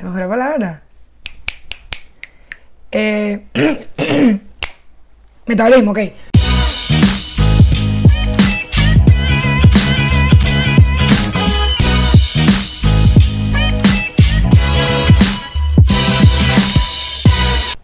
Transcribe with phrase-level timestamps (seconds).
[0.00, 0.82] ¿Se me fue la palabra?
[2.90, 3.44] Eh,
[5.46, 5.98] metabolismo, ok.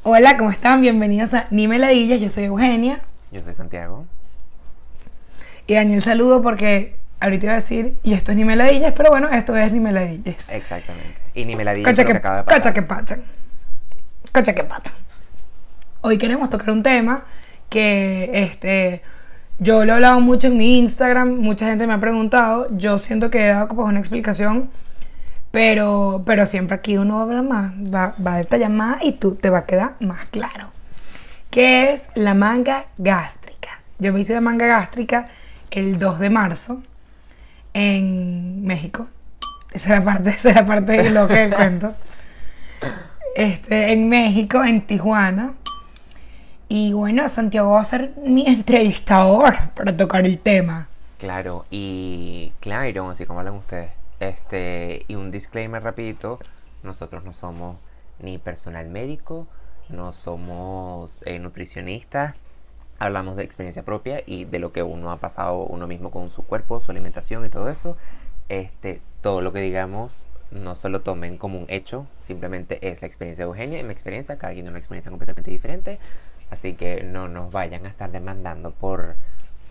[0.03, 0.81] Hola, ¿cómo están?
[0.81, 2.19] Bienvenidos a Ni Meladillas.
[2.19, 3.03] Yo soy Eugenia.
[3.31, 4.07] Yo soy Santiago.
[5.67, 6.97] Y Daniel saludo porque
[7.27, 10.51] ahorita iba a decir, y esto es Ni Meladillas, pero bueno, esto es Ni Meladillas.
[10.51, 11.21] Exactamente.
[11.35, 12.61] Y ni me la Cacha que, que acaba de pasar.
[12.61, 13.23] cacha que pachan.
[14.33, 14.95] Cacha que pachan.
[16.01, 17.25] Hoy queremos tocar un tema
[17.69, 19.03] que este,
[19.59, 23.31] yo lo he hablado mucho en mi Instagram, mucha gente me ha preguntado, yo siento
[23.31, 24.71] que he dado pues, una explicación,
[25.51, 29.13] pero, pero siempre aquí uno va a hablar más, va, va a detallar más y
[29.13, 30.69] tú te va a quedar más claro.
[31.51, 33.81] ¿Qué es la manga gástrica?
[33.99, 35.27] Yo me hice la manga gástrica
[35.71, 36.83] el 2 de marzo
[37.77, 39.07] en México.
[39.71, 41.95] Esa es la parte, esa es la parte de lo que cuento.
[43.35, 45.53] Este, en México, en Tijuana.
[46.69, 50.89] Y bueno, Santiago va a ser mi entrevistador para tocar el tema.
[51.19, 53.91] Claro, y claro, así como hablan ustedes.
[54.21, 56.39] Este, y un disclaimer rapidito,
[56.83, 57.77] nosotros no somos
[58.21, 59.47] ni personal médico,
[59.91, 62.35] no somos eh, nutricionistas,
[62.99, 66.43] hablamos de experiencia propia y de lo que uno ha pasado uno mismo con su
[66.43, 67.97] cuerpo, su alimentación y todo eso.
[68.49, 70.13] Este, todo lo que digamos
[70.51, 73.93] no se lo tomen como un hecho, simplemente es la experiencia de Eugenia y mi
[73.93, 75.99] experiencia, cada quien tiene una experiencia completamente diferente,
[76.51, 79.17] así que no nos vayan a estar demandando por,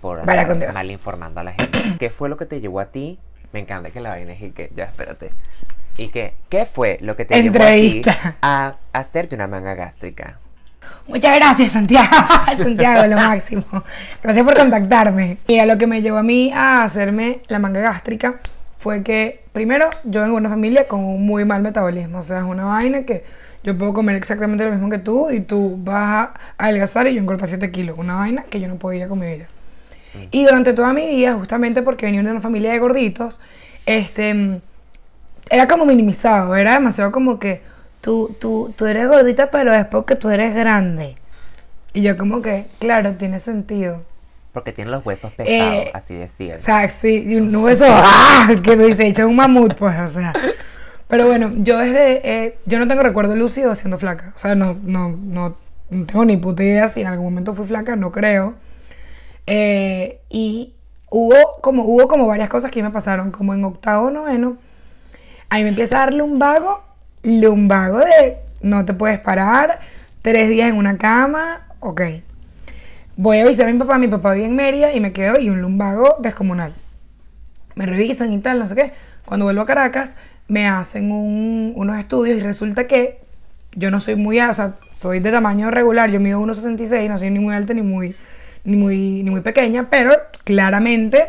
[0.02, 1.80] por Vaya andar mal informando a la gente.
[2.00, 3.20] ¿Qué fue lo que te llevó a ti?
[3.54, 5.32] Me encanta que la vaina es y que, ya espérate.
[5.98, 6.34] ¿Y qué?
[6.50, 8.38] ¿Qué fue lo que te llevó a ti Entrevista.
[8.42, 10.40] a hacerte una manga gástrica?
[11.08, 12.10] Muchas gracias, Santiago.
[12.58, 13.64] Santiago, lo máximo.
[14.24, 15.38] Gracias por contactarme.
[15.48, 18.40] Mira, lo que me llevó a mí a hacerme la manga gástrica
[18.78, 22.20] fue que, primero, yo vengo de una familia con un muy mal metabolismo.
[22.20, 23.24] O sea, es una vaina que
[23.64, 27.20] yo puedo comer exactamente lo mismo que tú y tú vas a adelgazar y yo
[27.20, 27.98] engordar 7 kilos.
[27.98, 29.48] Una vaina que yo no podía con mi vida.
[30.32, 33.40] Y durante toda mi vida, justamente porque venía de una familia de gorditos,
[33.86, 34.62] este,
[35.50, 37.62] era como minimizado, era demasiado como que
[38.06, 41.16] tú, tú, tú eres gordita, pero es porque tú eres grande.
[41.92, 44.04] Y yo como que, claro, tiene sentido.
[44.52, 46.60] Porque tiene los huesos pesados, Eh, así decía.
[46.62, 48.48] O sea, sí, y un hueso, ¡ah!
[48.48, 50.34] que tú dices, hecho un mamut, pues, o sea.
[51.08, 54.34] Pero bueno, yo desde, eh, yo no tengo recuerdo lúcido siendo flaca.
[54.36, 55.58] O sea, no, no, no,
[55.90, 58.54] no tengo ni puta idea si en algún momento fui flaca, no creo.
[59.48, 60.74] Eh, y
[61.10, 64.58] hubo como, hubo como varias cosas que me pasaron, como en octavo, noveno.
[65.50, 66.85] Ahí me empieza a dar lumbago,
[67.26, 69.80] lumbago de no te puedes parar,
[70.22, 72.02] tres días en una cama, ok.
[73.18, 75.50] Voy a visitar a mi papá, mi papá vive en Mérida y me quedo y
[75.50, 76.74] un lumbago descomunal.
[77.76, 78.92] Me revisan y tal, no sé qué.
[79.26, 80.16] Cuando vuelvo a Caracas,
[80.48, 83.20] me hacen un- unos estudios y resulta que
[83.74, 87.30] yo no soy muy, o sea, soy de tamaño regular, yo mido 1,66, no soy
[87.32, 88.16] ni muy alta ni muy,
[88.64, 90.12] ni muy, ni muy pequeña, pero
[90.44, 91.28] claramente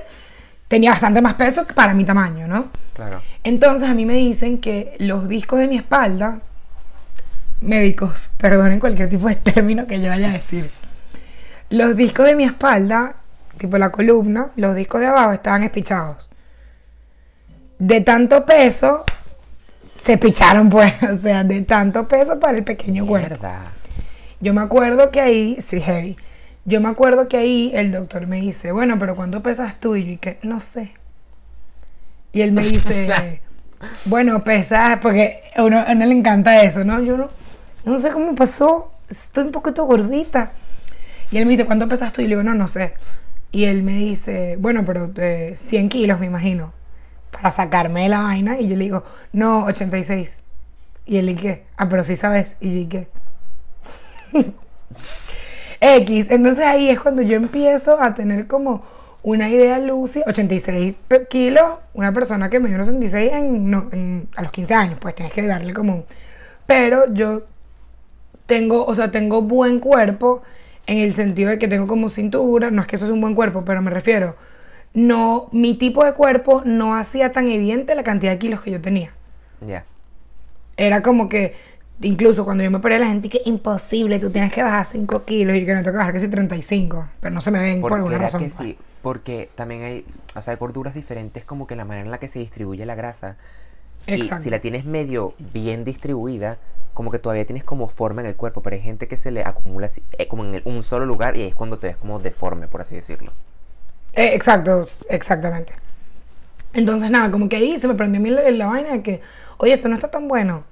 [0.69, 2.69] tenía bastante más peso que para mi tamaño, ¿no?
[2.94, 3.22] Claro.
[3.44, 6.41] Entonces a mí me dicen que los discos de mi espalda,
[7.60, 10.71] médicos, perdonen cualquier tipo de término que yo vaya a decir,
[11.71, 13.16] los discos de mi espalda,
[13.59, 16.28] tipo la columna, los discos de abajo estaban espichados.
[17.78, 19.04] De tanto peso,
[19.98, 23.47] se picharon pues, o sea, de tanto peso para el pequeño cuerpo.
[24.41, 26.16] Yo me acuerdo que ahí, sí, heavy.
[26.66, 29.94] Yo me acuerdo que ahí el doctor me dice, bueno, pero ¿cuánto pesas tú?
[29.94, 30.93] Y yo, que, no sé.
[32.32, 33.41] Y él me dice,
[34.06, 37.00] bueno, pesas, porque a uno, a uno le encanta eso, ¿no?
[37.00, 37.31] Yo no,
[37.84, 40.53] no sé cómo pasó, estoy un poquito gordita.
[41.31, 42.21] Y él me dice, ¿cuánto pesas tú?
[42.21, 42.94] Y le digo, no, no sé.
[43.53, 46.72] Y él me dice, bueno, pero eh, 100 kilos, me imagino,
[47.31, 48.59] para sacarme de la vaina.
[48.59, 50.43] Y yo le digo, no, 86.
[51.06, 51.65] Y él, ¿y qué?
[51.77, 52.56] Ah, pero sí sabes.
[52.60, 53.09] Y yo, ¿y qué?
[55.81, 56.26] X.
[56.31, 58.82] Entonces ahí es cuando yo empiezo a tener como
[59.22, 60.25] una idea lúcida.
[60.28, 61.64] 86 pe- kilos,
[61.94, 65.32] una persona que me dio 86 en, no, en- a los 15 años, pues tienes
[65.32, 66.04] que darle como un...
[66.66, 67.42] Pero yo
[68.47, 70.42] tengo, o sea, tengo buen cuerpo
[70.86, 73.34] en el sentido de que tengo como cintura, no es que eso es un buen
[73.34, 74.36] cuerpo, pero me refiero,
[74.95, 78.80] no, mi tipo de cuerpo no hacía tan evidente la cantidad de kilos que yo
[78.80, 79.12] tenía.
[79.60, 79.84] Ya.
[80.77, 81.54] Era como que,
[82.03, 85.57] incluso cuando yo me operé, la gente que imposible, tú tienes que bajar 5 kilos
[85.57, 88.19] y que no tengo que bajar casi 35, pero no se me ven por alguna
[88.19, 88.43] razón.
[88.43, 92.10] que sí, porque también hay, o sea, hay gorduras diferentes como que la manera en
[92.10, 93.37] la que se distribuye la grasa.
[94.07, 94.45] Y Exacto.
[94.45, 96.59] si la tienes medio bien distribuida,
[96.95, 99.43] como que todavía tienes como forma en el cuerpo, pero hay gente que se le
[99.45, 101.97] acumula así, eh, como en el- un solo lugar y ahí es cuando te ves
[101.97, 103.33] como deforme, por así decirlo.
[104.15, 105.75] Eh, exacto, exactamente.
[106.75, 109.21] Entonces, nada, como que ahí se me prendió a mí la, la vaina de que,
[109.59, 110.65] oye, esto no está tan bueno.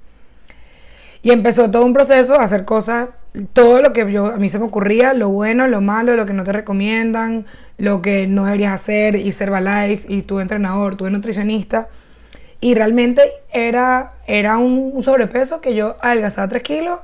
[1.25, 3.09] Y empezó todo un proceso a hacer cosas,
[3.53, 6.33] todo lo que yo, a mí se me ocurría, lo bueno, lo malo, lo que
[6.33, 7.47] no te recomiendan,
[7.79, 11.87] lo que no deberías hacer, y ser Herbalife, y tu entrenador, tu nutricionista.
[12.61, 16.99] Y realmente era, era un, sobrepeso que yo adelgazaba 3 kilos,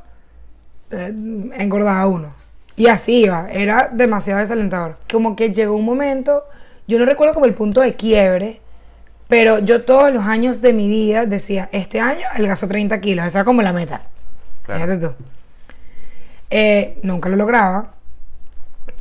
[0.91, 1.11] eh,
[1.57, 2.35] engordaba uno.
[2.75, 4.97] Y así iba, era demasiado desalentador.
[5.11, 6.43] Como que llegó un momento,
[6.87, 8.61] yo no recuerdo como el punto de quiebre,
[9.31, 13.39] pero yo todos los años de mi vida decía, este año adelgazo 30 kilos, esa
[13.39, 14.01] era como la meta.
[14.65, 15.13] Fíjate tú.
[16.49, 17.93] Eh, nunca lo lograba.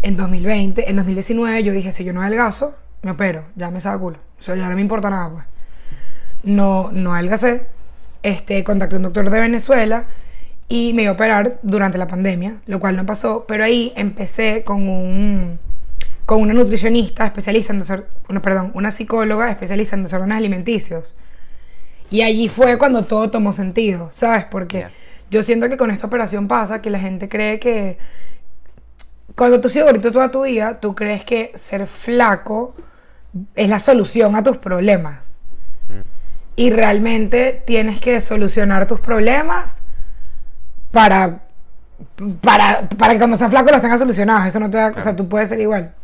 [0.03, 4.03] En 2020, en 2019 yo dije, si yo no adelgazo, me opero, ya me saco
[4.03, 4.19] culo.
[4.38, 5.44] Eso ya no me importa nada, pues
[6.44, 7.67] no, no adelgacé.
[8.23, 10.05] Este, contacté a un doctor de Venezuela
[10.69, 14.62] y me iba a operar durante la pandemia, lo cual no pasó, pero ahí empecé
[14.62, 15.59] con un
[16.31, 17.82] con una nutricionista especialista en
[18.29, 21.17] una, perdón, una psicóloga especialista en desórdenes alimenticios.
[22.09, 24.44] Y allí fue cuando todo tomó sentido, ¿sabes?
[24.44, 24.87] Porque
[25.29, 27.99] yo siento que con esta operación pasa que la gente cree que
[29.35, 32.76] cuando tú sigues gordito toda tu vida, tú crees que ser flaco
[33.56, 35.37] es la solución a tus problemas
[36.55, 39.83] y realmente tienes que solucionar tus problemas
[40.93, 41.41] para,
[42.41, 44.47] para, para que cuando seas flaco los tengas solucionados.
[44.47, 45.94] Eso no te da, o sea, tú puedes ser igual.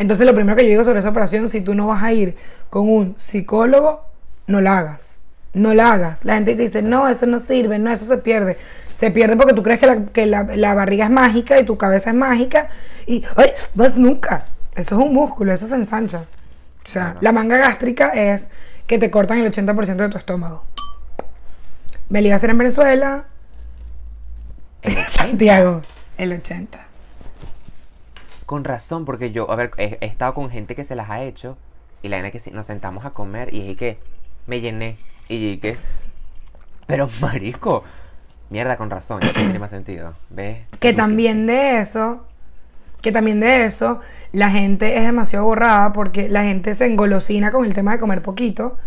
[0.00, 2.34] Entonces lo primero que yo digo sobre esa operación, si tú no vas a ir
[2.70, 4.00] con un psicólogo,
[4.46, 5.20] no la hagas.
[5.52, 6.24] No la hagas.
[6.24, 8.56] La gente te dice, no, eso no sirve, no, eso se pierde.
[8.94, 12.10] Se pierde porque tú crees que la, que la, barriga es mágica y tu cabeza
[12.10, 12.70] es mágica
[13.06, 14.46] y, ay, pues nunca.
[14.74, 16.24] Eso es un músculo, eso se ensancha.
[16.82, 18.48] O sea, la manga gástrica es
[18.86, 20.64] que te cortan el 80% de tu estómago.
[22.08, 23.24] Me iba a hacer en Venezuela.
[24.80, 25.82] ¿El Santiago,
[26.16, 26.89] el 80.
[28.50, 31.56] Con razón, porque yo, a ver, he, estado con gente que se las ha hecho
[32.02, 33.98] y la verdad que nos sentamos a comer y dije que
[34.48, 34.96] me llené
[35.28, 35.76] y que,
[36.88, 37.84] pero marisco,
[38.48, 40.64] mierda, con razón, ya tiene más sentido, ¿ves?
[40.80, 42.26] Que también de eso
[43.00, 44.00] que también de eso
[44.32, 48.20] la gente es demasiado borrada porque la gente se engolosina con el tema de comer
[48.20, 48.78] poquito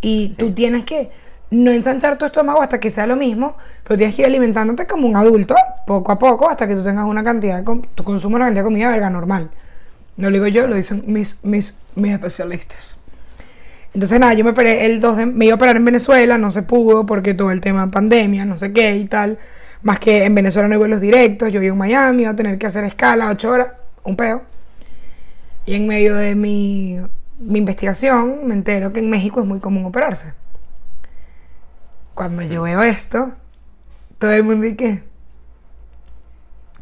[0.00, 1.10] y tú tienes que
[1.50, 5.06] no ensanchar tu estómago hasta que sea lo mismo, pero tienes que ir alimentándote como
[5.06, 5.54] un adulto
[5.86, 8.66] poco a poco hasta que tú tengas una cantidad, de tú consumas una cantidad de
[8.66, 9.50] comida verga normal.
[10.16, 13.00] No lo digo yo, lo dicen mis, mis, mis especialistas.
[13.94, 16.52] Entonces nada, yo me operé el 2 de, me iba a operar en Venezuela, no
[16.52, 19.38] se pudo porque todo el tema de pandemia, no sé qué y tal.
[19.82, 22.58] Más que en Venezuela no hay vuelos directos, yo vivo en Miami, iba a tener
[22.58, 23.68] que hacer escala, ocho horas,
[24.04, 24.42] un peo.
[25.66, 26.98] Y en medio de mi,
[27.40, 30.32] investigación me entero que en México es muy común operarse.
[32.18, 33.30] Cuando yo veo esto,
[34.18, 35.04] todo el mundo dice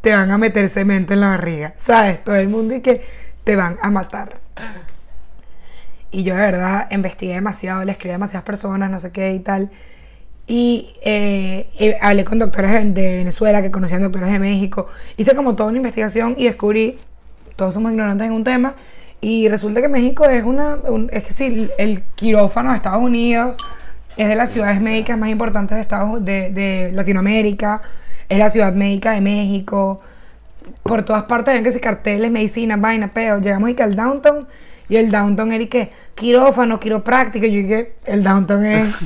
[0.01, 2.25] te van a meter cemento en la barriga, ¿sabes?
[2.25, 3.03] Todo el mundo dice
[3.45, 4.41] te van a matar.
[6.11, 9.41] Y yo de verdad investigué demasiado, le escribí a demasiadas personas, no sé qué y
[9.41, 9.71] tal.
[10.47, 14.89] Y eh, eh, hablé con doctores de Venezuela que conocían doctores de México.
[15.19, 16.99] Hice como toda una investigación y descubrí,
[17.57, 18.75] todos somos ignorantes en un tema,
[19.21, 20.79] y resulta que México es una,
[21.11, 23.59] es que sí, el quirófano de Estados Unidos
[24.17, 27.83] es de las ciudades médicas más importantes de, Estados, de, de Latinoamérica,
[28.29, 30.01] es la ciudad médica de México,
[30.83, 34.47] por todas partes ven que si carteles, medicina, vaina, pero llegamos y que al downtown,
[34.89, 38.95] y el downtown era y que quirófano, quiropráctica, y yo dije, el downtown es...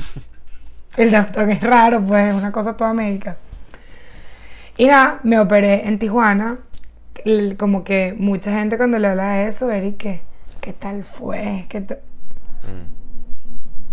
[0.97, 3.37] El downtown es raro, pues es una cosa toda médica.
[4.77, 6.57] Y nada, me operé en Tijuana.
[7.57, 10.21] Como que mucha gente cuando le habla de eso, Eric, ¿qué,
[10.59, 11.65] qué tal fue?
[11.69, 13.00] ¿Qué mm.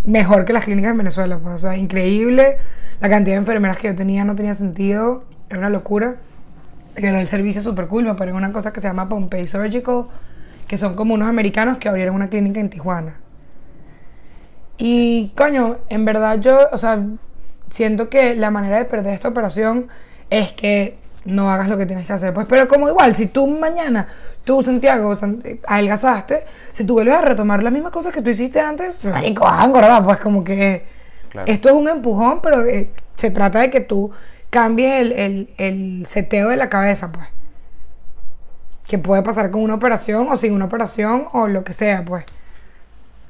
[0.08, 2.56] Mejor que las clínicas en Venezuela, pues, o sea, increíble.
[2.98, 6.16] La cantidad de enfermeras que yo tenía no tenía sentido, era una locura.
[6.96, 10.06] Era el servicio súper cool, me operé una cosa que se llama Pompey Surgical,
[10.66, 13.16] que son como unos americanos que abrieron una clínica en Tijuana.
[14.78, 17.04] Y coño, en verdad yo, o sea,
[17.68, 19.88] siento que la manera de perder esta operación
[20.30, 22.32] es que no hagas lo que tienes que hacer.
[22.32, 24.08] Pues, pero como igual, si tú mañana,
[24.44, 25.16] tú, Santiago,
[25.66, 30.04] adelgazaste, si tú vuelves a retomar las mismas cosas que tú hiciste antes, marico, ¿verdad?
[30.04, 30.84] Pues como que
[31.46, 34.10] esto es un empujón, pero eh, se trata de que tú
[34.50, 37.26] cambies el, el, seteo de la cabeza, pues.
[38.86, 42.24] Que puede pasar con una operación o sin una operación o lo que sea, pues.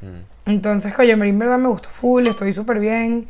[0.01, 0.51] Mm.
[0.51, 3.29] Entonces, oye, en verdad me gustó full, estoy súper bien.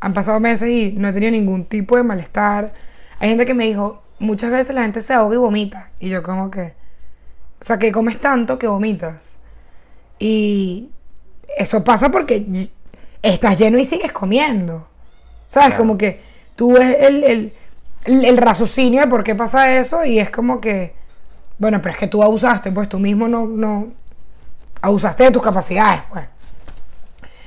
[0.00, 2.72] Han pasado meses y no he tenido ningún tipo de malestar.
[3.20, 5.90] Hay gente que me dijo, muchas veces la gente se ahoga y vomita.
[5.98, 6.74] Y yo como que,
[7.60, 9.36] o sea, que comes tanto que vomitas.
[10.18, 10.90] Y
[11.56, 12.46] eso pasa porque
[13.22, 14.88] estás lleno y sigues comiendo.
[15.46, 15.76] ¿Sabes?
[15.76, 16.20] Como que
[16.56, 17.52] tú ves el,
[18.04, 20.94] el, raciocinio de por qué pasa eso y es como que,
[21.58, 23.88] bueno, pero es que tú abusaste, pues tú mismo no, no
[24.82, 26.26] abusaste de tus capacidades, pues.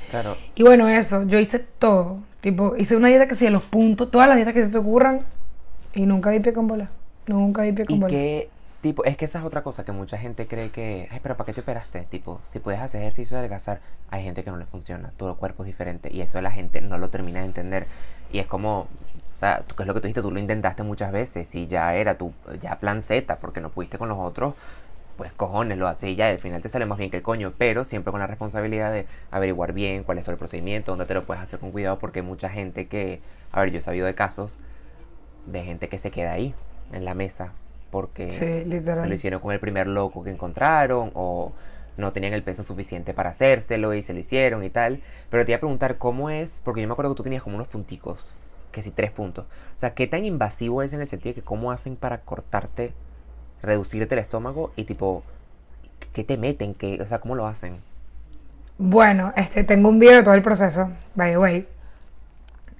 [0.09, 0.35] Claro.
[0.55, 2.19] Y bueno, eso, yo hice todo.
[2.41, 4.77] Tipo, hice una dieta que sí, de los puntos, todas las dietas que se te
[4.77, 5.21] ocurran,
[5.93, 6.89] y nunca di pie con bola.
[7.27, 8.09] Nunca di pie con Y bola.
[8.09, 8.49] que,
[8.81, 11.45] tipo, es que esa es otra cosa que mucha gente cree que, ay, pero ¿para
[11.45, 12.01] qué te operaste?
[12.05, 15.35] Tipo, si puedes hacer ejercicio de adelgazar, hay gente que no le funciona, todo el
[15.35, 17.87] cuerpo es diferente y eso la gente no lo termina de entender.
[18.31, 20.21] Y es como, o sea, ¿qué es lo que tú dijiste?
[20.21, 23.97] Tú lo intentaste muchas veces y ya era tu, ya plan Z, porque no pudiste
[23.97, 24.55] con los otros,
[25.17, 27.53] pues cojones, lo haces y ya, al final te sale más bien que el coño,
[27.57, 31.13] pero siempre con la responsabilidad de averiguar bien cuál es todo el procedimiento, dónde te
[31.13, 33.21] lo puedes hacer con cuidado, porque hay mucha gente que,
[33.51, 34.57] a ver, yo he sabido de casos
[35.45, 36.53] de gente que se queda ahí,
[36.91, 37.53] en la mesa,
[37.89, 41.51] porque Sí, se lo hicieron con el primer loco que encontraron o
[41.97, 45.01] no tenían el peso suficiente para hacérselo y se lo hicieron y tal.
[45.29, 47.55] Pero te iba a preguntar cómo es, porque yo me acuerdo que tú tenías como
[47.55, 48.35] unos punticos,
[48.71, 49.45] que sí, tres puntos.
[49.45, 52.93] O sea, ¿qué tan invasivo es en el sentido de que cómo hacen para cortarte,
[53.61, 55.23] reducirte el estómago y tipo,
[56.13, 56.73] ¿qué te meten?
[56.73, 57.81] ¿Qué, o sea, ¿cómo lo hacen?
[58.77, 61.67] Bueno, este, tengo un video de todo el proceso, by the way.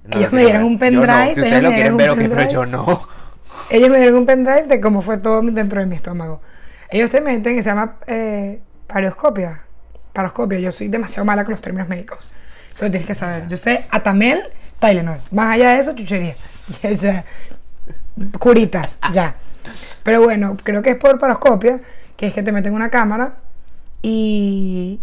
[0.04, 2.66] No, Ellos lo me dieron un pendrive, no, Si ustedes lo quieren ver, pero yo
[2.66, 3.08] no.
[3.70, 6.40] Ellos me dieron un pendrive de cómo fue todo dentro de mi estómago.
[6.90, 9.62] Ellos te meten, que se llama eh, paroscopia.
[10.12, 10.58] Paroscopia.
[10.58, 12.30] Yo soy demasiado mala con los términos médicos.
[12.74, 13.48] Eso lo tienes que saber.
[13.48, 14.42] Yo sé Atamel,
[14.78, 15.20] Tylenol.
[15.30, 16.34] Más allá de eso, chuchería.
[16.84, 17.24] O sea,
[18.38, 19.36] curitas, ya.
[20.02, 21.80] Pero bueno, creo que es por paroscopia,
[22.16, 23.36] que es que te meten una cámara
[24.00, 25.00] y,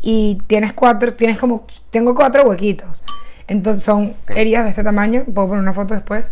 [0.00, 3.02] y tienes cuatro, tienes como, tengo cuatro huequitos.
[3.48, 6.30] Entonces son heridas de este tamaño, puedo poner una foto después.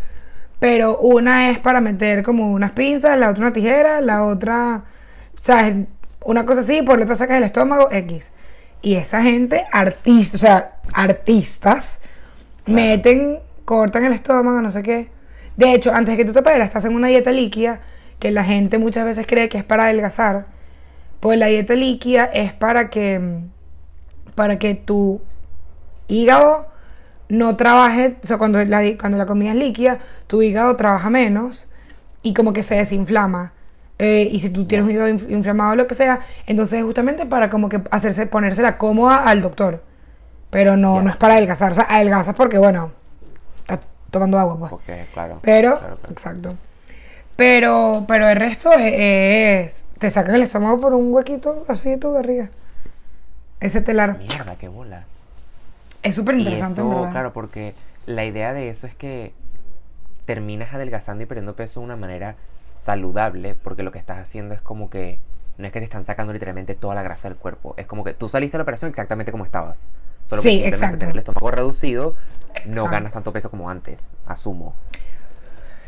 [0.58, 4.84] Pero una es para meter como unas pinzas, la otra una tijera, la otra,
[5.40, 5.86] ¿sabes?
[6.24, 8.30] Una cosa así, por la otra sacas el estómago, X.
[8.82, 12.00] Y esa gente, artistas, o sea, artistas,
[12.64, 12.94] Claro.
[12.94, 15.10] meten, cortan el estómago, no sé qué.
[15.56, 17.80] De hecho, antes de que tú te operas, estás en una dieta líquida
[18.18, 20.46] que la gente muchas veces cree que es para adelgazar.
[21.20, 23.40] Pues la dieta líquida es para que,
[24.34, 25.20] para que tu
[26.08, 26.66] hígado
[27.30, 31.70] no trabaje, o sea, cuando la, cuando la comida es líquida, tu hígado trabaja menos
[32.22, 33.52] y como que se desinflama.
[33.98, 36.84] Eh, y si tú tienes un hígado inf- inflamado o lo que sea, entonces es
[36.84, 39.82] justamente para como que hacerse, ponérsela cómoda al doctor.
[40.50, 41.72] Pero no, no es para adelgazar.
[41.72, 42.92] O sea, adelgazas porque, bueno,
[43.60, 44.70] estás tomando agua, pues.
[44.70, 45.38] Porque, claro.
[45.42, 46.12] Pero, claro, claro.
[46.12, 46.54] exacto.
[47.36, 51.98] Pero, pero el resto e- es, te sacan el estómago por un huequito así de
[51.98, 52.50] tu barriga.
[53.60, 54.18] Ese telar.
[54.18, 55.19] Mierda, qué bolas.
[56.02, 56.80] Es súper interesante,
[57.10, 57.74] claro, porque
[58.06, 59.32] la idea de eso es que
[60.24, 62.36] terminas adelgazando y perdiendo peso de una manera
[62.72, 65.18] saludable, porque lo que estás haciendo es como que
[65.58, 68.14] no es que te están sacando literalmente toda la grasa del cuerpo, es como que
[68.14, 69.90] tú saliste de la operación exactamente como estabas.
[70.24, 70.98] Solo que Sí, simplemente exacto.
[71.00, 72.14] tener el estómago reducido,
[72.64, 74.74] no ganas tanto peso como antes, asumo.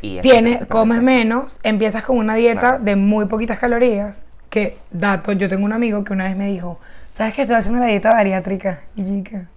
[0.03, 1.07] Y Tienes, comes peso.
[1.07, 2.85] menos, empiezas con una dieta Claro.
[2.85, 4.25] de muy poquitas calorías.
[4.51, 6.79] Que, dato, yo tengo un amigo que una vez me dijo,
[7.17, 8.81] ¿sabes que estoy haciendo la dieta bariátrica?
[8.97, 9.49] Y chica,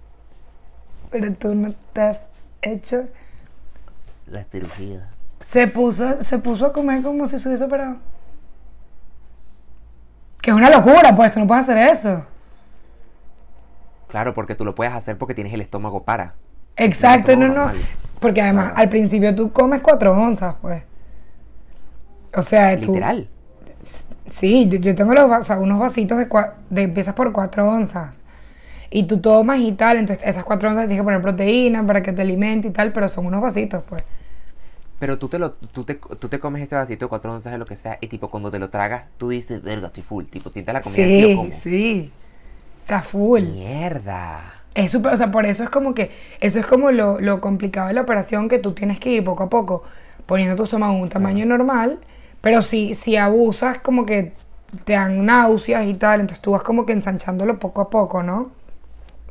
[1.10, 2.26] pero tú no te has
[2.62, 3.08] hecho...
[4.26, 5.08] La cirugía.
[5.40, 7.96] Se puso, se puso a comer como si se hubiese operado.
[10.42, 12.26] Que es una locura, pues, tú no puedes hacer eso.
[14.08, 16.34] Claro, porque tú lo puedes hacer porque tienes el estómago para.
[16.76, 17.64] Exacto, no, estómago no.
[17.66, 17.84] normal.
[18.20, 18.80] Porque además, Claro.
[18.80, 20.82] al principio tú comes cuatro onzas, pues.
[22.34, 22.92] O sea, tú...
[22.92, 23.28] Literal.
[24.28, 26.28] Sí, yo, yo tengo los, o sea, unos vasitos de,
[26.70, 28.20] de empiezas por 4 onzas.
[28.90, 32.12] Y tú tomas y tal, entonces esas 4 onzas tienes que poner proteína para que
[32.12, 34.04] te alimente y tal, pero son unos vasitos, pues.
[34.98, 37.58] Pero tú te, lo, tú, te, tú te comes ese vasito de cuatro onzas de
[37.58, 40.24] lo que sea y tipo cuando te lo tragas, tú dices, verga, estoy full.
[40.26, 41.62] Tipo, sientes la comida Sí, lo como.
[41.62, 42.12] sí.
[42.82, 43.44] Está full.
[43.44, 44.64] Mierda.
[44.74, 47.88] Es súper, o sea, por eso es como que, eso es como lo, lo complicado
[47.88, 49.84] de la operación, que tú tienes que ir poco a poco
[50.26, 51.98] poniendo tu estómago en un tamaño normal,
[52.42, 54.34] pero si, si abusas, como que
[54.84, 58.50] te dan náuseas y tal, entonces tú vas como que ensanchándolo poco a poco, ¿no?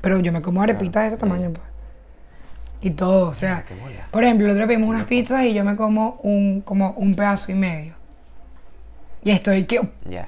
[0.02, 1.66] Pero yo me como arepitas de ese tamaño, pues.
[2.82, 3.64] Y todo, o sea,
[4.12, 7.16] por ejemplo, el otro día pedimos unas pizzas y yo me como un, como un
[7.16, 7.94] pedazo y medio.
[9.24, 10.28] Y estoy que, Ya.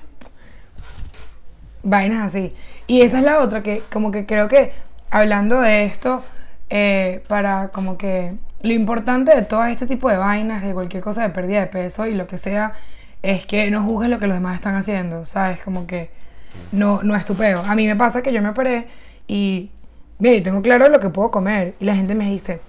[1.83, 2.53] vainas así.
[2.87, 4.71] Y esa es la otra que como que creo que
[5.11, 6.23] hablando de esto,
[6.69, 11.21] eh, para como que lo importante de todo este tipo de vainas, de cualquier cosa
[11.21, 12.73] de pérdida de peso y lo que sea,
[13.21, 15.59] es que no juzgues lo que los demás están haciendo, ¿sabes?
[15.61, 16.09] Como que
[16.71, 17.61] no, no es tu peo.
[17.61, 18.87] A mí me pasa que yo me operé
[19.27, 19.71] y,
[20.19, 22.59] mira, yo tengo claro lo que puedo comer y la gente me dice,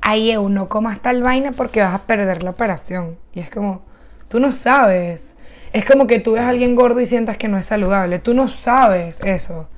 [0.00, 3.16] ay, Eu, no comas tal vaina porque vas a perder la operación.
[3.32, 3.82] Y es como,
[4.28, 5.36] tú no sabes.
[5.72, 8.18] Es como que tú ves a alguien gordo y sientas que no es saludable.
[8.18, 9.68] Tú no sabes eso.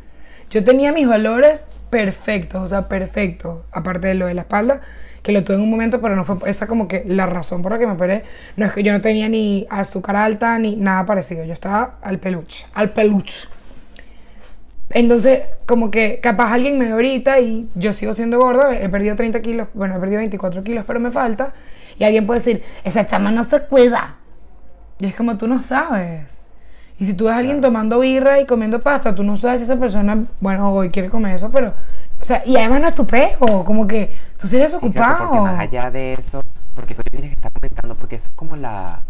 [0.50, 3.60] Yo tenía mis valores perfectos, o sea, perfectos.
[3.70, 4.80] Aparte de lo de la espalda,
[5.22, 7.72] que lo tuve en un momento, pero no fue esa como que la razón por
[7.72, 8.24] la que me operé.
[8.56, 11.44] No es que yo no tenía ni azúcar alta ni nada parecido.
[11.44, 13.48] Yo estaba al peluche, al peluche.
[14.94, 19.16] Entonces, como que capaz alguien me ve ahorita y yo sigo siendo gorda, he perdido
[19.16, 21.52] 30 kilos, bueno, he perdido 24 kilos, pero me falta.
[21.98, 24.14] Y alguien puede decir, esa chama no se cuida.
[25.00, 26.48] Y es como tú no sabes.
[26.98, 29.64] Y si tú ves a alguien tomando birra y comiendo pasta, tú no sabes si
[29.64, 31.74] esa persona, bueno, hoy quiere comer eso, pero,
[32.20, 34.92] o sea, y además no es tu pego, como que tú Sí, desocupado.
[34.92, 36.44] cierto, porque más allá de eso,
[36.76, 39.02] porque tienes que estar comentando, porque eso es como la,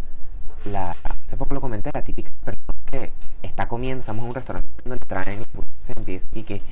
[0.64, 4.68] la, hace poco lo comenté, la típica persona que está comiendo, estamos en un restaurante,
[4.84, 5.44] le traen
[6.32, 6.62] y que,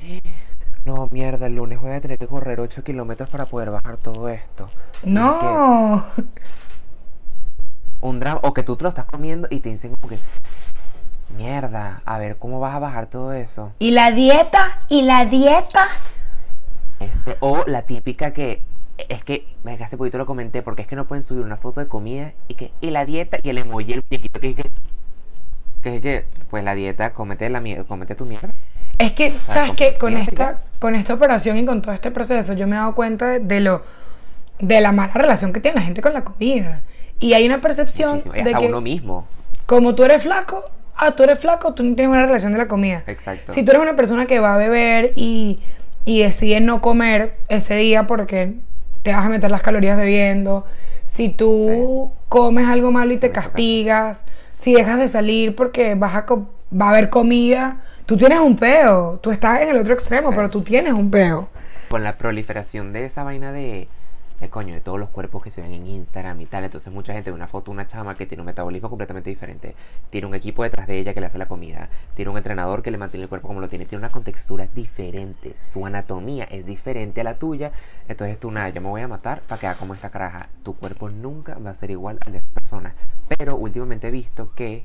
[0.85, 4.27] no, mierda, el lunes voy a tener que correr 8 kilómetros para poder bajar todo
[4.29, 4.69] esto.
[5.01, 6.05] Es no.
[6.15, 6.23] que
[8.01, 10.19] un drama, o que tú te lo estás comiendo y te dicen como que,
[11.37, 13.71] mierda, a ver cómo vas a bajar todo eso.
[13.79, 15.87] Y la dieta, y la dieta.
[17.39, 18.63] O la típica que
[18.97, 21.79] es que, venga, hace poquito lo comenté, porque es que no pueden subir una foto
[21.79, 24.69] de comida y que, y la dieta y el emoji, el muñequito que es que,
[25.81, 28.49] que es que, pues la dieta, comete la mierda, comete tu mierda.
[28.99, 29.97] Es que, sea, ¿sabes qué?
[29.97, 33.27] Con esta, con esta operación y con todo este proceso, yo me he dado cuenta
[33.27, 33.83] de, de lo
[34.59, 36.81] de la mala relación que tiene la gente con la comida.
[37.19, 38.35] Y hay una percepción Muchísimo.
[38.35, 39.27] Y de hasta que uno mismo.
[39.65, 40.63] como tú eres flaco,
[40.95, 43.03] ah, tú eres flaco, tú no tienes una relación de la comida.
[43.07, 43.53] Exacto.
[43.53, 45.59] Si tú eres una persona que va a beber y,
[46.05, 48.53] y decide no comer ese día porque
[49.03, 50.65] te vas a meter las calorías bebiendo,
[51.05, 54.23] si tú comes algo malo y te castigas,
[54.57, 56.25] si dejas de salir porque vas a
[56.75, 60.35] va a haber comida, tú tienes un peo, tú estás en el otro extremo, Sí.
[60.35, 61.49] pero tú tienes un peo.
[61.89, 63.87] Con la proliferación de esa vaina de,
[64.43, 67.13] de coño, de todos los cuerpos que se ven en Instagram y tal, entonces mucha
[67.13, 69.75] gente ve una foto una chama que tiene un metabolismo completamente diferente,
[70.09, 72.91] tiene un equipo detrás de ella que le hace la comida, tiene un entrenador que
[72.91, 77.21] le mantiene el cuerpo como lo tiene, tiene una contextura diferente, su anatomía es diferente
[77.21, 77.71] a la tuya,
[78.07, 81.09] entonces tú nada, yo me voy a matar para quedar como esta caraja, tu cuerpo
[81.09, 82.95] nunca va a ser igual al de esta persona,
[83.37, 84.83] pero últimamente he visto que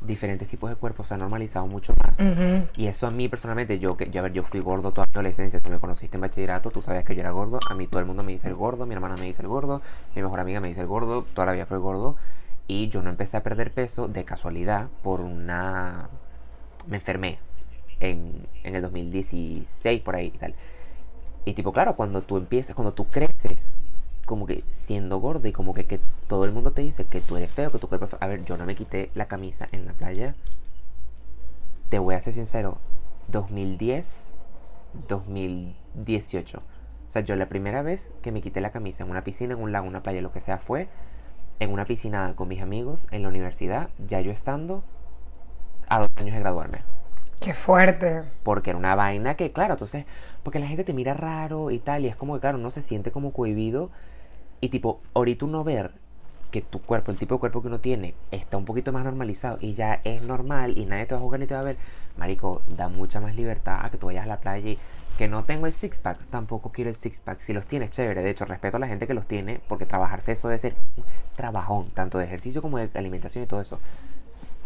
[0.00, 2.20] diferentes tipos de cuerpos se han normalizado mucho más.
[2.20, 2.68] Ujú.
[2.76, 5.12] Y eso a mí personalmente, yo que yo, a ver, yo fui gordo toda mi
[5.12, 8.00] adolescencia, tú me conociste en bachillerato, tú sabías que yo era gordo, a mí todo
[8.00, 9.80] el mundo me dice el gordo, mi hermana me dice el gordo,
[10.14, 12.16] mi mejor amiga me dice el gordo, toda la vida fue gordo,
[12.66, 16.08] y yo no empecé a perder peso de casualidad por una...
[16.86, 17.38] me enfermé
[18.00, 20.54] en, en el 2016 por ahí y tal.
[21.44, 23.80] Y tipo, claro, cuando tú empiezas, cuando tú creces,
[24.26, 27.36] como que siendo gordo y como que, que todo el mundo te dice que tú
[27.36, 28.18] eres feo, que tu cuerpo es feo.
[28.20, 30.34] A ver, yo no me quité la camisa en la playa.
[31.88, 32.78] Te voy a ser sincero,
[33.28, 34.38] 2010,
[35.08, 36.58] 2018.
[36.58, 36.62] O
[37.10, 39.72] sea, yo la primera vez que me quité la camisa en una piscina, en un
[39.72, 40.88] lago, en una playa, lo que sea, fue
[41.60, 44.82] en una piscina con mis amigos en la universidad, ya yo estando
[45.88, 46.95] a dos años de graduarme
[47.40, 48.22] Qué fuerte.
[48.42, 50.04] porque era una vaina que, claro, entonces,
[50.42, 52.82] porque la gente te mira raro y tal, y es como que, claro, uno se
[52.82, 53.90] siente como cohibido,
[54.60, 55.92] y tipo, ahorita uno ver
[56.50, 59.58] que tu cuerpo, el tipo de cuerpo que uno tiene, está un poquito más normalizado
[59.60, 61.76] y ya es normal y nadie te va a juzgar ni te va a ver,
[62.16, 64.78] marico, da mucha más libertad a que tú vayas a la playa y
[65.18, 68.22] que no tengo el six pack, tampoco quiero el six pack, si los tienes, chévere,
[68.22, 71.04] de hecho, respeto a la gente que los tiene, porque trabajarse eso debe ser un
[71.34, 73.80] trabajón, tanto de ejercicio como de alimentación y todo eso,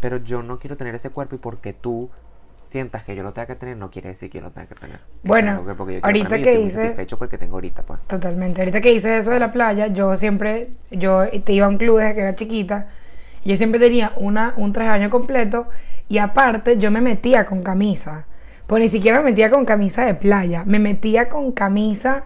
[0.00, 2.10] pero yo no quiero tener ese cuerpo y porque tú
[2.60, 4.74] sientas que yo lo tenga que tener, no quiere decir que yo lo tenga que
[4.74, 5.00] tener.
[5.22, 7.56] Bueno, que yo quiero ahorita mí, que yo estoy dices- satisfecho con el que tengo
[7.56, 8.06] ahorita, pues.
[8.06, 8.60] Totalmente.
[8.60, 11.98] Ahorita que hice eso de la playa, yo siempre, yo te iba a un club
[11.98, 12.88] desde que era chiquita.
[13.44, 15.66] Yo siempre tenía una, un traje de baño completo.
[16.08, 18.26] Y aparte, yo me metía con camisa.
[18.66, 20.62] Pues ni siquiera me metía con camisa de playa.
[20.66, 22.24] Me metía con camisa.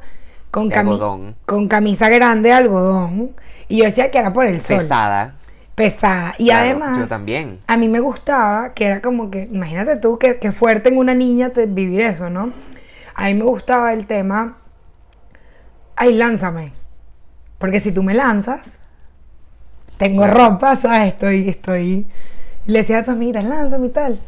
[0.50, 1.36] Con, cami- algodón.
[1.46, 3.30] con camisa grande de algodón.
[3.68, 4.78] Y yo decía que era por el sol.
[4.78, 5.36] Pesada.
[5.74, 6.34] Pesada.
[6.38, 6.98] Y Claro, además.
[6.98, 7.58] Yo también.
[7.66, 11.14] A mí me gustaba que era como que, imagínate tú, que, que fuerte en una
[11.14, 12.52] niña te- vivir eso, ¿no?
[13.14, 14.58] A mí me gustaba el tema,
[15.96, 16.72] ay, lánzame.
[17.58, 18.78] Porque si tú me lanzas,
[19.96, 20.50] tengo Claro.
[20.50, 21.08] ropa, ¿sabes?
[21.12, 22.06] Estoy, estoy...
[22.66, 24.20] y Le decía a tu amiga, lánzame y tal.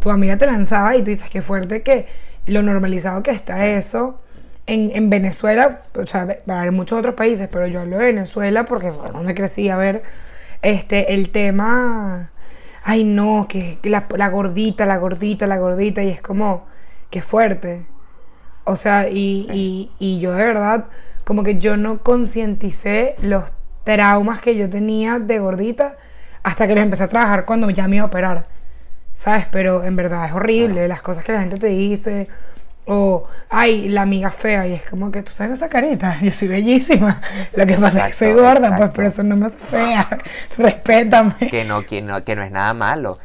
[0.00, 2.06] Tu amiga te lanzaba y tú dices, qué fuerte que
[2.46, 3.62] lo normalizado que está Sí.
[3.64, 4.20] eso.
[4.68, 8.90] En, en Venezuela, o sea, en muchos otros países, pero yo hablo de Venezuela porque
[8.92, 10.02] fue donde crecí a ver
[10.70, 12.30] este, el tema,
[12.84, 16.66] ay no, que, que la, la gordita, la gordita, la gordita, y es como,
[17.10, 17.86] qué fuerte.
[18.64, 19.50] O sea, y, Sí.
[19.52, 20.86] y, y yo de verdad,
[21.24, 23.44] como que yo no concienticé los
[23.84, 25.96] traumas que yo tenía de gordita
[26.42, 28.46] hasta que los empecé a trabajar cuando ya me iba a operar.
[29.14, 29.46] ¿Sabes?
[29.50, 32.28] Pero en verdad es horrible las cosas que la gente te dice.
[32.88, 34.66] O, ay, la amiga fea.
[34.68, 36.18] Y es como que tú sabes esa carita.
[36.22, 37.20] Yo soy bellísima.
[37.54, 38.92] Lo que pasa es que soy Exacto, gorda, pues, exacto.
[38.94, 40.08] pero eso no me hace fea.
[40.56, 41.34] Respétame.
[41.50, 43.18] Que no, que no, que no es nada malo.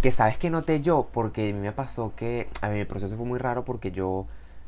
[0.00, 3.16] Que sabes que noté yo, porque a mí me pasó que, a mí el proceso
[3.16, 4.26] fue muy raro porque yo,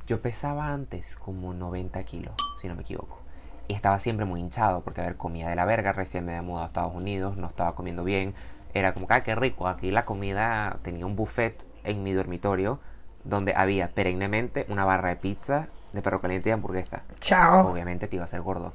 [0.09, 3.21] yo pesaba antes como 90 kilos, si no me equivoco.
[3.69, 6.43] Y estaba siempre muy hinchado porque, a ver, comía de la verga, recién me había
[6.43, 8.35] mudado a Estados Unidos, no estaba comiendo bien.
[8.75, 12.81] Era como que, ah, qué rico, aquí la comida tenía un buffet en mi dormitorio
[13.25, 17.03] donde había perennemente una barra de pizza, de perro caliente y hamburguesa.
[17.21, 17.71] Chao.
[17.71, 18.73] Obviamente te iba a hacer gordo.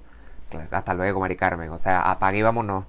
[0.72, 1.70] Hasta luego, Mari Carmen.
[1.70, 2.86] O sea, apague y vámonos.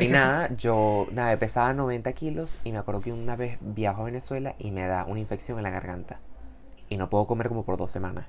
[0.00, 4.04] Y nada, yo nada, pesaba 90 kilos y me acuerdo que una vez viajo a
[4.06, 6.18] Venezuela y me da una infección en la garganta.
[6.88, 8.26] Y no puedo comer como por dos semanas.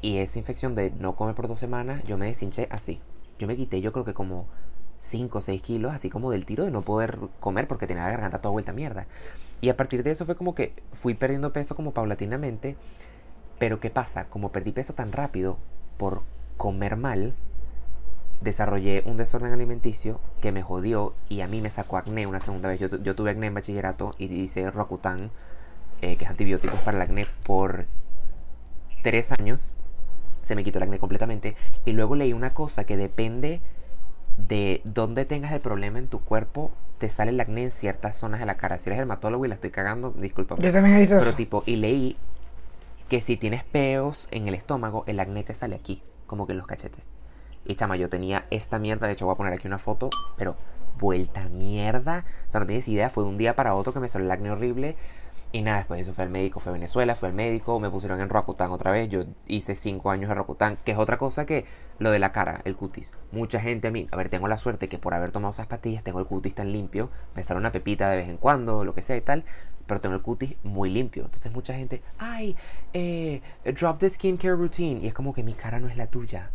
[0.00, 3.00] Y esa infección de no comer por dos semanas, yo me deshinché así.
[3.38, 4.46] Yo me quité, yo creo que como
[5.02, 8.10] 5 o 6 kilos, así como del tiro de no poder comer porque tenía la
[8.10, 9.06] garganta toda vuelta mierda.
[9.60, 12.76] Y a partir de eso fue como que fui perdiendo peso como paulatinamente.
[13.58, 14.26] Pero ¿qué pasa?
[14.26, 15.58] Como perdí peso tan rápido
[15.96, 16.22] por
[16.56, 17.34] comer mal,
[18.42, 22.68] desarrollé un desorden alimenticio que me jodió y a mí me sacó acné una segunda
[22.68, 22.78] vez.
[22.78, 25.32] Yo, yo tuve acné en bachillerato y hice Roacutan,
[26.00, 27.86] eh, que es antibióticos para el acné, por
[29.02, 29.72] tres años.
[30.42, 31.56] Se me quitó el acné completamente.
[31.84, 33.60] Y luego leí una cosa que depende
[34.36, 38.40] de dónde tengas el problema en tu cuerpo, te sale el acné en ciertas zonas
[38.40, 38.78] de la cara.
[38.78, 40.62] Si eres dermatólogo y la estoy cagando, discúlpame.
[40.62, 41.36] Yo también he visto Pero eso.
[41.36, 42.16] tipo, y leí
[43.08, 46.58] que si tienes peos en el estómago, el acné te sale aquí, como que en
[46.58, 47.12] los cachetes.
[47.64, 50.56] Y chama, yo tenía esta mierda, de hecho voy a poner aquí una foto, pero
[50.98, 52.24] vuelta mierda.
[52.48, 54.30] O sea, no tienes idea, fue de un día para otro que me salió el
[54.32, 54.96] acné horrible.
[55.54, 57.90] Y nada, después de eso fue al médico, fue a Venezuela, fue al médico, me
[57.90, 59.10] pusieron en Roacutan otra vez.
[59.10, 61.66] Yo hice cinco años de Roacutan, que es otra cosa que
[62.02, 63.12] lo de la cara, el cutis.
[63.30, 66.02] Mucha gente a mí, a ver, tengo la suerte que por haber tomado esas pastillas
[66.02, 69.02] tengo el cutis tan limpio, me sale una pepita de vez en cuando, lo que
[69.02, 69.44] sea y tal,
[69.86, 71.24] pero tengo el cutis muy limpio.
[71.24, 72.56] Entonces mucha gente, ay,
[72.92, 75.00] eh, drop the skincare routine.
[75.02, 76.50] Y es como que mi cara no es la tuya.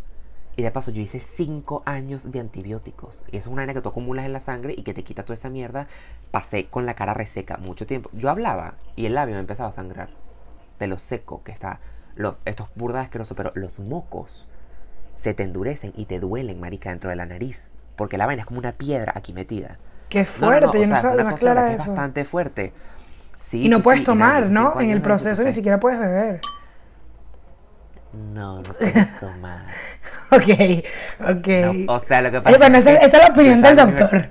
[0.56, 3.24] Y de paso, yo hice 5 años de antibióticos.
[3.30, 5.24] Y eso es una vaina que tú acumulas en la sangre y que te quita
[5.24, 5.86] toda esa mierda.
[6.32, 8.10] Pasé con la cara reseca mucho tiempo.
[8.12, 10.10] Yo hablaba y el labio me empezaba a sangrar.
[10.80, 11.80] De lo seco que está.
[12.16, 14.48] Lo, esto es burda asqueroso, pero los mocos
[15.18, 17.72] se te endurecen y te duelen, marica, dentro de la nariz.
[17.96, 19.78] Porque la vaina es como una piedra aquí metida.
[20.08, 21.78] Qué No, no, no, fuerte, o yo no sea, es sabía una cosa que es
[21.78, 22.72] bastante fuerte.
[23.36, 24.80] Sí, Y no sí, puedes sí, tomar, ¿no?
[24.80, 26.40] En el proceso ni siquiera puedes beber.
[28.12, 29.66] No, no puedes tomar.
[30.30, 30.44] Ok,
[31.20, 31.46] ok.
[31.86, 34.28] No, o sea, lo que pasa es esa, que esa es la opinión del doctor.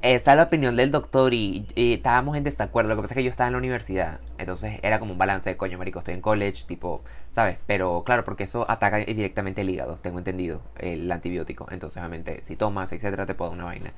[0.00, 2.90] Esa es la opinión del doctor y, y estábamos en desacuerdo.
[2.90, 4.20] Lo que pasa es que yo estaba en la universidad.
[4.38, 7.58] Entonces era como un balance de coño, marico, estoy en college, tipo, ¿sabes?
[7.66, 11.66] Pero claro, porque eso ataca directamente el hígado, tengo entendido, el antibiótico.
[11.72, 13.92] Entonces, obviamente, si tomas, etcétera, te puede dar una vaina.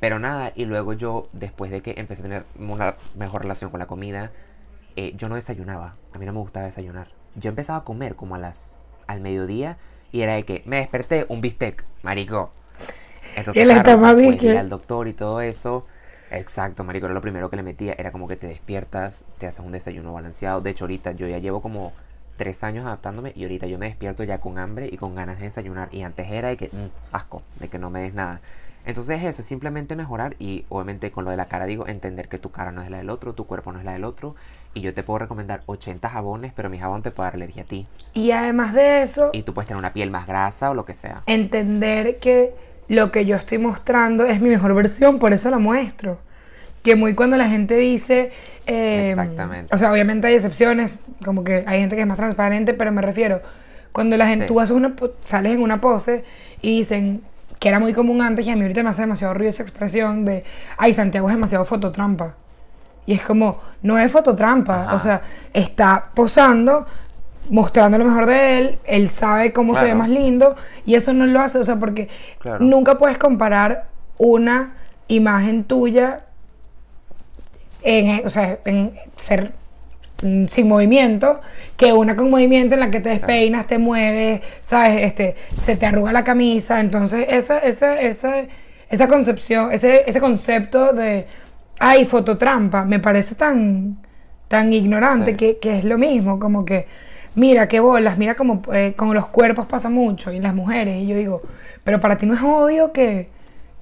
[0.00, 3.80] Pero nada, y luego yo, después de que empecé a tener una mejor relación con
[3.80, 4.32] la comida,
[4.96, 5.96] eh, yo no desayunaba.
[6.14, 7.08] A mí no me gustaba desayunar.
[7.34, 8.74] Yo empezaba a comer como a las
[9.06, 9.76] al mediodía
[10.12, 12.52] y era de que me desperté un bistec, marico.
[13.36, 15.86] Entonces, el claro, estómago y después de ir que- al doctor y todo eso,
[16.30, 19.64] exacto, marico, era lo primero que le metía, era como que te despiertas, te haces
[19.64, 20.60] un desayuno balanceado.
[20.60, 21.92] De hecho, ahorita yo ya llevo como
[22.36, 25.44] tres años adaptándome y ahorita yo me despierto ya con hambre y con ganas de
[25.46, 25.88] desayunar.
[25.92, 28.40] Y antes era de que, mm, asco, de que no me des nada.
[28.86, 32.38] Entonces eso es simplemente mejorar y obviamente con lo de la cara digo entender que
[32.38, 34.34] tu cara no es la del otro, tu cuerpo no es la del otro
[34.74, 37.66] y yo te puedo recomendar 80 jabones, pero mi jabón te puede dar alergia a
[37.66, 40.84] ti Y además de eso, y tú puedes tener una piel más grasa o lo
[40.84, 41.22] que sea.
[41.26, 42.54] entender que
[42.88, 46.18] lo que yo estoy mostrando es mi mejor versión, por eso la muestro.
[46.82, 48.30] Que muy cuando la gente dice...
[48.66, 49.74] eh, Exactamente.
[49.74, 53.00] O sea, obviamente hay excepciones, como que hay gente que es más transparente, pero me
[53.02, 53.40] refiero,
[53.92, 54.48] cuando la gente, Sí.
[54.48, 54.94] tú haces una,
[55.24, 56.24] sales en una pose
[56.60, 57.22] y dicen
[57.58, 60.24] que era muy común antes y a mí ahorita me hace demasiado ruido esa expresión
[60.26, 60.44] de,
[60.76, 62.34] ay, Santiago es demasiado fototrampa.
[63.06, 64.94] Y es como, no es fototrampa, Ajá.
[64.94, 65.22] o sea,
[65.54, 66.86] está posando,
[67.50, 71.26] mostrando lo mejor de él, él sabe cómo se ve más lindo y eso no
[71.26, 72.64] lo hace, o sea, porque Claro.
[72.64, 73.86] nunca puedes comparar
[74.18, 74.74] una
[75.08, 76.20] imagen tuya
[77.82, 79.52] en, o sea, en ser
[80.22, 81.40] mm, sin movimiento
[81.76, 85.86] que una con movimiento en la que te despeinas, te mueves, sabes, este, se te
[85.86, 88.34] arruga la camisa, entonces esa, esa, esa,
[88.88, 91.26] esa concepción, ese, ese concepto de
[91.80, 93.98] ay, fototrampa, me parece tan,
[94.48, 95.36] tan ignorante Sí.
[95.36, 96.86] que, que es lo mismo, como que
[97.34, 101.06] mira qué bolas, mira como eh, con los cuerpos pasa mucho y las mujeres, y
[101.06, 101.42] yo digo,
[101.82, 103.28] pero para ti no es obvio que,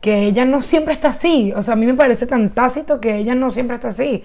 [0.01, 3.17] que ella no siempre está así, o sea, a mí me parece tan tácito que
[3.17, 4.25] ella no siempre está así,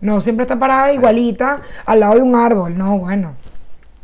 [0.00, 3.34] no siempre está parada igualita al lado de un árbol, no, bueno,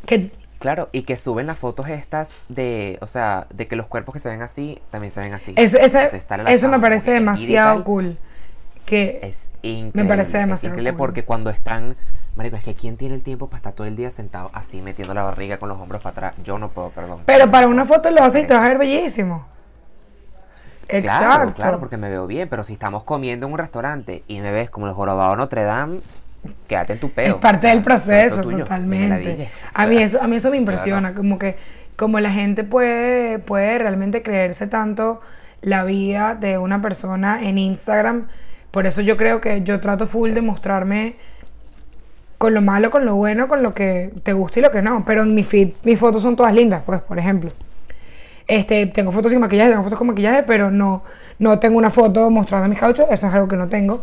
[0.04, 4.14] que Claro, y que suben las fotos estas de, o sea, de que los cuerpos
[4.14, 5.52] que se ven así también se ven así.
[5.54, 8.16] eso, esa- en la eso me parece demasiado cool,
[8.86, 10.08] que Es increíble.
[10.08, 10.98] parece es demasiado increíble cool.
[10.98, 11.96] porque cuando están,
[12.36, 15.12] marico, es que quién tiene el tiempo para estar todo el día sentado así metiendo
[15.12, 16.44] la barriga con los hombros para atrás.
[16.44, 17.20] Yo no puedo, perdón.
[17.26, 19.46] Pero para una foto lo haces y te vas a ver bellísimo.
[20.88, 21.26] Exacto.
[21.26, 24.52] Claro, claro, porque me veo bien, pero si estamos comiendo en un restaurante y me
[24.52, 26.00] ves como el jorobado de Notre Dame,
[26.68, 27.34] quédate en tu peo.
[27.34, 29.50] es parte del proceso, me totalmente.
[29.74, 31.56] A mí eso, a mí eso me impresiona, como que
[31.96, 35.20] como la gente puede, puede realmente creerse tanto
[35.62, 38.28] la vida de una persona en Instagram.
[38.76, 40.34] Por eso yo creo que yo trato full Sí.
[40.34, 41.16] de mostrarme
[42.36, 45.02] con lo malo, con lo bueno, con lo que te gusta y lo que no.
[45.06, 47.52] Pero en mi feed, mis fotos son todas lindas, pues, por ejemplo.
[48.46, 51.04] Este, tengo fotos sin maquillaje, tengo fotos con maquillaje, pero no,
[51.38, 54.02] no tengo una foto mostrando mis cauchos, eso es algo que no tengo.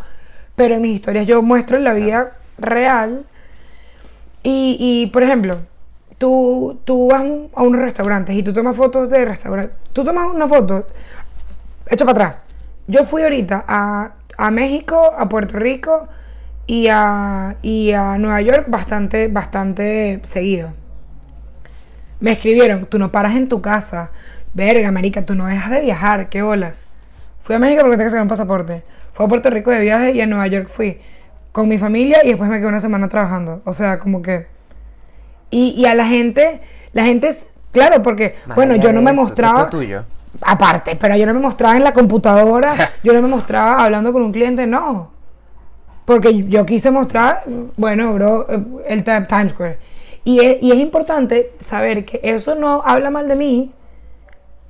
[0.55, 3.27] Pero en mis historias yo muestro la vida real.
[4.41, 5.55] Y, y, por ejemplo,
[6.17, 7.21] tú, tú vas
[7.53, 9.75] a un restaurante y tú tomas fotos de restaurante.
[9.93, 10.87] Tú tomas una foto,
[11.91, 12.41] hecho para atrás.
[12.87, 16.07] Yo fui ahorita a, a México, a Puerto Rico
[16.65, 20.73] y a, y a Nueva York bastante, bastante seguido.
[22.19, 24.11] Me escribieron, tú no paras en tu casa.
[24.53, 26.83] Verga, marica, tú no dejas de viajar, qué olas.
[27.41, 28.83] Fui a México porque tengo que sacar un pasaporte.
[29.13, 30.99] Fui a Puerto Rico de viaje y a Nueva York fui
[31.51, 33.61] con mi familia y después me quedé una semana trabajando.
[33.65, 34.47] O sea, como que...
[35.49, 36.61] Y, y a la gente,
[36.93, 37.47] la gente es...
[37.71, 39.69] Claro, porque, Más bueno, yo no me eso, eso es mostraba...
[39.69, 40.05] tuyo.
[40.45, 44.21] Aparte, pero yo no me mostraba en la computadora, yo no me mostraba hablando con
[44.23, 45.11] un cliente, no.
[46.05, 47.43] Porque yo quise mostrar,
[47.77, 48.45] bueno, bro,
[48.85, 49.77] el Ti- Times Square.
[50.25, 53.71] Y es, y es importante saber que eso no habla mal de mí,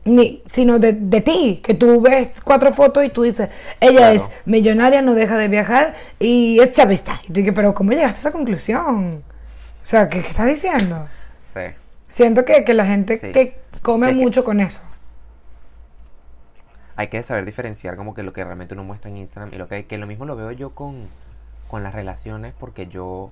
[0.05, 4.15] ni, sino de, de ti, que tú ves cuatro fotos y tú dices, ella Claro.
[4.15, 7.19] es millonaria, no deja de viajar y es chavista.
[7.23, 9.23] Y tú dices, pero ¿cómo llegaste a esa conclusión?
[9.83, 11.07] O sea, ¿qué, qué estás diciendo?
[11.53, 11.61] Sí.
[12.09, 13.31] Siento que, que la gente Sí.
[13.31, 14.81] que come que- mucho con eso.
[16.95, 19.67] Hay que saber diferenciar como que lo que realmente uno muestra en Instagram y lo
[19.67, 21.07] que que lo mismo lo veo yo con,
[21.67, 23.31] con las relaciones porque yo,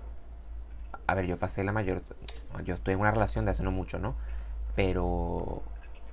[1.08, 2.02] a ver, yo pasé la mayor,
[2.66, 4.16] yo estoy en una relación de hace no mucho, ¿no?
[4.76, 5.62] Pero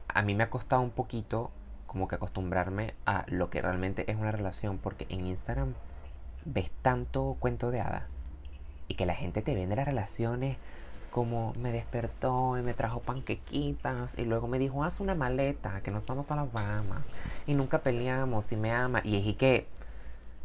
[0.08, 1.50] a mí me ha costado un poquito
[1.87, 5.74] como que acostumbrarme a lo que realmente es una relación porque en Instagram
[6.44, 8.08] ves tanto cuento de hada
[8.88, 10.56] y que la gente te vende las relaciones
[11.18, 15.90] como me despertó y me trajo panquequitas y luego me dijo haz una maleta que
[15.90, 17.09] nos vamos a las Bahamas
[17.44, 19.00] y nunca peleamos y me ama.
[19.02, 19.66] Y y que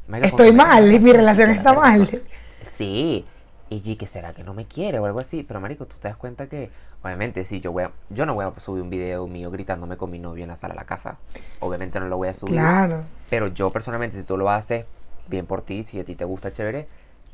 [0.08, 2.24] marico, Estoy mal y mi relación que la está mal.
[2.64, 3.24] sí
[3.70, 5.44] y yo, ¿y qué será que no me quiere o algo así.
[5.44, 6.72] Pero marico tú te das cuenta que
[7.04, 10.10] obviamente si yo voy a, yo no voy a subir un video mío gritándome con
[10.10, 11.20] mi novio en la sala de la casa.
[11.60, 12.56] Obviamente no lo voy a subir.
[12.56, 13.04] Claro.
[13.30, 14.86] pero yo personalmente, si tú lo haces,
[15.28, 16.88] bien por ti, si a ti te gusta, chévere.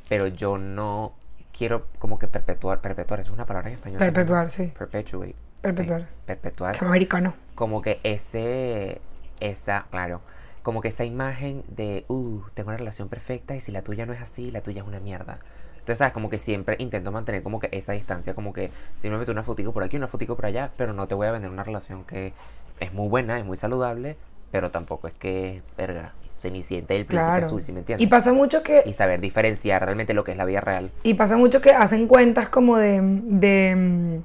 [0.09, 1.13] Pero yo no
[1.57, 3.99] quiero como que perpetuar, perpetuar, es una palabra en español.
[3.99, 4.15] también, ¿no?
[4.15, 4.73] Perpetuar, sí.
[4.77, 5.27] Perpetuate.
[5.29, 6.07] sí, Perpetuar.
[6.25, 6.77] perpetuar.
[6.79, 7.33] Que americano.
[7.55, 9.01] Como que ese,
[9.39, 10.21] esa, claro,
[10.63, 14.13] como que esa imagen de, uh, tengo una relación perfecta y si la tuya no
[14.13, 15.39] es así, la tuya es una mierda.
[15.73, 16.13] Entonces, ¿sabes?
[16.13, 19.83] Como que siempre intento mantener como que esa distancia, como que simplemente una fotico por
[19.83, 22.33] aquí, una fotico por allá, pero no te voy a vender una relación que
[22.79, 24.15] es muy buena, es muy saludable,
[24.51, 27.45] pero tampoco es que, verga, Cenicienta y el príncipe Claro.
[27.45, 28.03] azul, ¿sí me entiendes?
[28.05, 30.91] Y pasa mucho que y saber diferenciar realmente lo que es la vida real.
[31.03, 34.21] y pasa mucho que hacen cuentas como de de,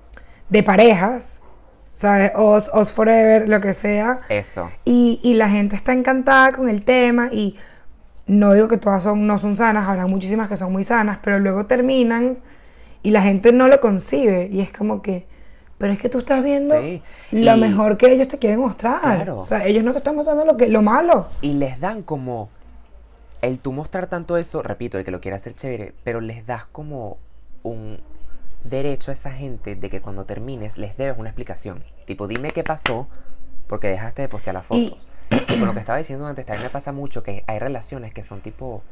[0.49, 1.43] de parejas,
[1.93, 2.33] ¿sabes?
[2.37, 4.21] Os, os forever, lo que sea.
[4.29, 4.71] Eso.
[4.85, 7.57] Y, y la gente está encantada con el tema y
[8.27, 11.39] no digo que todas son, no son sanas, habrá muchísimas que son muy sanas, pero
[11.39, 12.39] luego terminan
[13.03, 15.27] y la gente no lo concibe y es como que,
[15.85, 19.03] pero es que tú estás viendo Sí, lo y- mejor que ellos te quieren mostrar.
[19.03, 19.41] Claro.
[19.41, 21.29] O sea, ellos no te están mostrando lo, que, lo malo.
[21.43, 22.49] Y les dan como.
[23.43, 26.65] El tú mostrar tanto eso, repito, el que lo quiera hacer chévere, pero les das
[26.65, 27.19] como
[27.65, 28.01] un
[28.65, 31.85] derecho a esa gente de que cuando termines les debes una explicación.
[32.07, 33.07] Tipo, dime qué pasó
[33.67, 35.07] porque dejaste de postear las Y- fotos.
[35.31, 38.25] Y, con lo que estaba diciendo antes, también me pasa mucho que hay relaciones que
[38.25, 38.83] son tipo,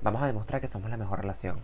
[0.00, 1.58] vamos a demostrar que somos la mejor relación.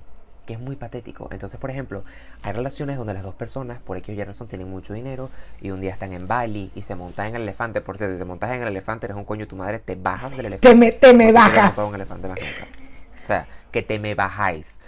[0.46, 1.28] Que es muy patético.
[1.31, 2.05] Entonces, por ejemplo,
[2.42, 5.70] hay relaciones donde las dos personas, por X o Y razón, tienen mucho dinero y
[5.70, 7.81] un día están en Bali y se montan en el elefante.
[7.81, 10.37] Por cierto, si te montas en el elefante, eres un coño tu madre, te bajas
[10.37, 10.68] del elefante.
[10.68, 11.78] Te me, te me te bajas.
[11.78, 12.68] un elefante más nunca.
[13.16, 14.81] O sea, que te me bajáis.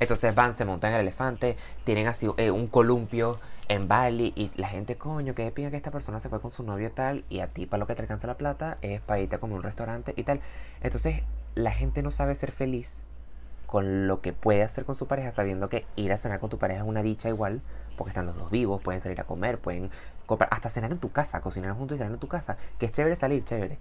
[0.00, 4.50] Entonces van, se montan en el elefante, tienen así eh, un columpio en Bali y
[4.56, 7.24] la gente, coño, que pinga que esta persona se fue con su novio y tal,
[7.28, 9.58] y a ti para lo que te alcanza la plata es para irte a comer
[9.58, 10.40] un restaurante y tal.
[10.80, 11.22] Entonces
[11.54, 13.06] la gente no sabe ser feliz
[13.70, 16.58] con lo que puede hacer con su pareja, sabiendo que ir a cenar con tu
[16.58, 17.60] pareja es una dicha igual,
[17.96, 19.90] porque están los dos vivos, pueden salir a comer, pueden
[20.26, 22.92] comprar, hasta cenar en tu casa, cocinar juntos y cenar en tu casa, que es
[22.92, 23.78] chévere salir, chévere.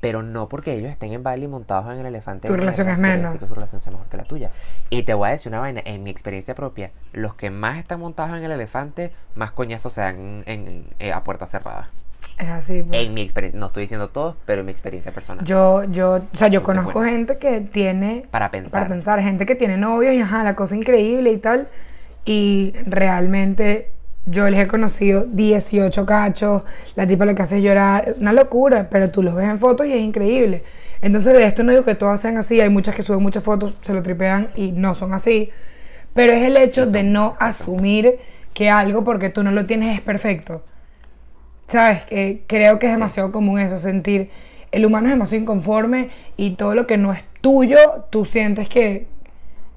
[0.00, 2.46] Pero no porque ellos estén en Bali montados en el elefante.
[2.46, 3.38] Tu de relación es decir menos.
[3.38, 4.50] que su relación sea mejor que la tuya.
[4.90, 7.98] Y te voy a decir una vaina, en mi experiencia propia, los que más están
[7.98, 11.90] montados en el elefante, más coñazos se dan en, en- eh, a puerta cerrada.
[12.38, 12.82] Es así.
[12.82, 13.00] pues.
[13.02, 15.44] En mi experiencia, no estoy diciendo todos, pero en mi experiencia personal.
[15.44, 17.12] Yo, yo, o sea, yo Entonces, conozco bueno.
[17.12, 18.70] gente que tiene, para pensar.
[18.72, 21.68] para pensar, gente que tiene novios y ajá, la cosa increíble y tal.
[22.24, 23.90] Y realmente
[24.26, 26.62] yo les he conocido 18 cachos,
[26.94, 29.86] la tipa lo que hace es llorar, una locura, pero tú los ves en fotos
[29.86, 30.62] y es increíble.
[31.00, 33.74] Entonces de esto no digo que todas sean así, hay muchas que suben muchas fotos,
[33.82, 35.50] se lo tripean y no son así.
[36.12, 38.18] Pero es el hecho No de no asumir
[38.54, 40.64] que algo porque tú no lo tienes es perfecto.
[41.68, 42.04] ¿Sabes?
[42.04, 42.98] Que creo que es Sí.
[42.98, 44.30] demasiado común eso, sentir.
[44.72, 47.78] El humano es demasiado inconforme y todo lo que no es tuyo,
[48.10, 49.06] tú sientes que.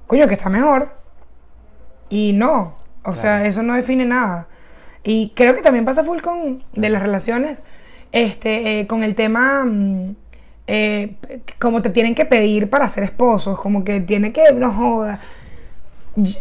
[0.06, 0.90] Coño, que está mejor.
[2.08, 2.74] Y no,
[3.04, 4.48] o sea, eso no define nada.
[5.04, 7.62] Y creo que también pasa full con de las relaciones,
[8.12, 10.16] este, eh, con el tema mm,
[10.66, 11.14] eh,
[11.60, 15.20] como te tienen que pedir para ser esposos, como que tiene que, no joda.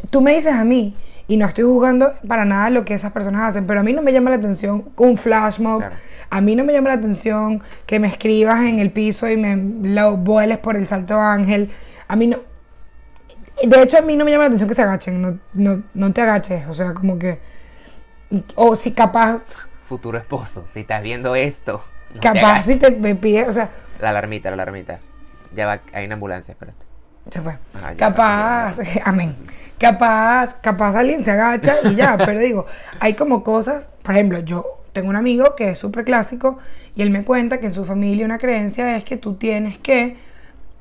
[0.09, 0.95] Tú me dices a mí,
[1.29, 4.01] y no estoy juzgando para nada lo que esas personas hacen, pero a mí no
[4.01, 5.95] me llama la atención un flash mob, Claro.
[6.29, 9.55] a mí no me llama la atención que me escribas en el piso y me
[9.87, 11.69] lo vueles por el salto ángel,
[12.09, 12.39] a mí no,
[13.63, 15.21] de hecho, a mí no me llama la atención que se agachen.
[15.21, 16.65] No, no, no te agaches.
[16.69, 17.39] O sea, como que.
[18.55, 19.41] O si capaz.
[19.83, 21.83] Futuro esposo, si estás viendo esto.
[22.15, 23.49] no Capaz si te me pide.
[23.49, 24.99] O sea, La alarmita, la alarmita.
[25.53, 26.85] Ya va, hay una ambulancia, espérate.
[27.31, 27.57] Se fue.
[27.81, 28.77] Ya, capaz.
[28.77, 29.35] ya, Amén.
[29.77, 32.17] Capaz, capaz alguien se agacha y ya.
[32.25, 32.65] pero digo,
[32.99, 33.89] hay como cosas.
[34.03, 36.57] Por ejemplo, yo tengo un amigo que es súper clásico
[36.95, 40.17] y él me cuenta que en su familia una creencia es que tú tienes que.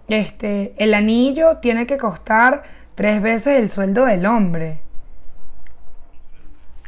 [0.09, 2.63] Este, el anillo tiene que costar
[2.95, 4.81] tres veces el sueldo del hombre.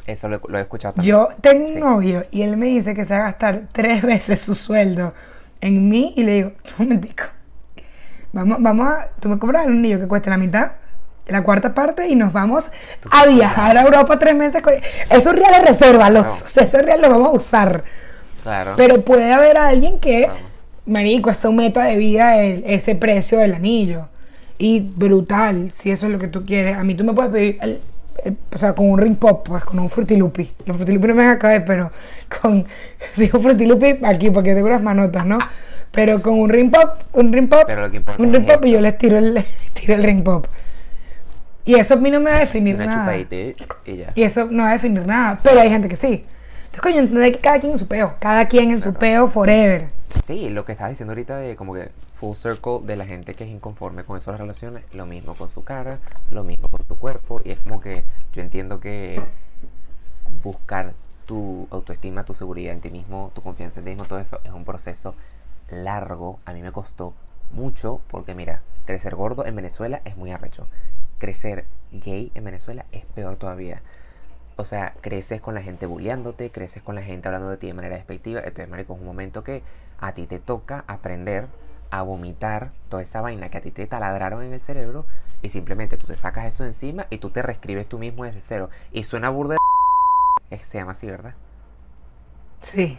[0.07, 1.15] Eso lo, lo he escuchado también.
[1.15, 1.79] Yo tengo un Sí.
[1.79, 5.13] novio y él me dice que se va a gastar tres veces su sueldo
[5.61, 7.25] en mí y le digo, un momentico,
[8.33, 10.73] vamos, vamos a, tú me compras un anillo que cueste la mitad,
[11.27, 12.71] la cuarta parte y nos vamos
[13.11, 14.73] a viajar a Europa tres meses con...
[15.11, 16.47] Esos reales resérvalos, No.
[16.47, 17.85] o sea, esos reales los vamos a usar.
[18.43, 18.73] Claro.
[18.77, 20.41] Pero puede haber alguien que, Claro.
[20.87, 24.09] marico, es su meta de vida el- ese precio del anillo.
[24.59, 26.77] Y brutal, si eso es lo que tú quieres.
[26.77, 27.81] A mí tú me puedes pedir, el-
[28.53, 30.51] o sea, con un ring pop, pues con un frutilupi.
[30.67, 31.91] Los frutilupi no me van a caer, pero
[32.43, 32.67] con,
[33.13, 35.39] sí, un frutilupi aquí, porque tengo unas manotas, ¿no?
[35.93, 38.65] Pero con un ring pop, un ring pop, Pero lo que un es ring pop
[38.65, 40.47] y yo les tiro el, tiro el ring pop.
[41.65, 43.03] Y eso a mí no me va a definir una nada.
[43.03, 44.13] chupadita y ya.
[44.15, 45.41] Y eso no va a definir nada.
[45.43, 46.25] Pero hay gente que sí.
[46.65, 48.15] Entonces, coño, entender que cada quien en su peo.
[48.21, 49.89] Cada quien en su peo forever.
[50.23, 53.45] Sí, lo que estabas diciendo ahorita de como que full circle de la gente que
[53.45, 55.99] es inconforme con las relaciones, lo mismo con su cara,
[56.31, 59.21] lo mismo con su cuerpo, y es como que yo entiendo que
[60.43, 60.93] buscar
[61.27, 64.53] tu autoestima, tu seguridad en ti mismo, tu confianza en ti mismo, todo eso es
[64.53, 65.15] un proceso
[65.73, 66.41] largo.
[66.45, 67.15] A mí me costó
[67.53, 70.67] mucho porque mira, crecer gordo en Venezuela es muy arrecho.
[71.19, 73.83] Crecer gay en Venezuela es peor todavía.
[74.57, 77.75] O sea, creces con la gente bulleándote, creces con la gente hablando de ti de
[77.75, 78.41] manera despectiva.
[78.41, 79.63] Entonces, marico, es un momento que
[79.99, 81.47] a ti te toca aprender
[81.91, 85.07] a vomitar toda esa vaina que a ti te taladraron en el cerebro
[85.43, 88.43] y simplemente tú te sacas eso de encima y tú te reescribes tú mismo desde
[88.43, 88.71] cero.
[88.93, 89.57] Y suena burda
[90.51, 90.59] de...
[90.65, 91.35] Se llama así, ¿verdad?
[92.61, 92.99] Sí.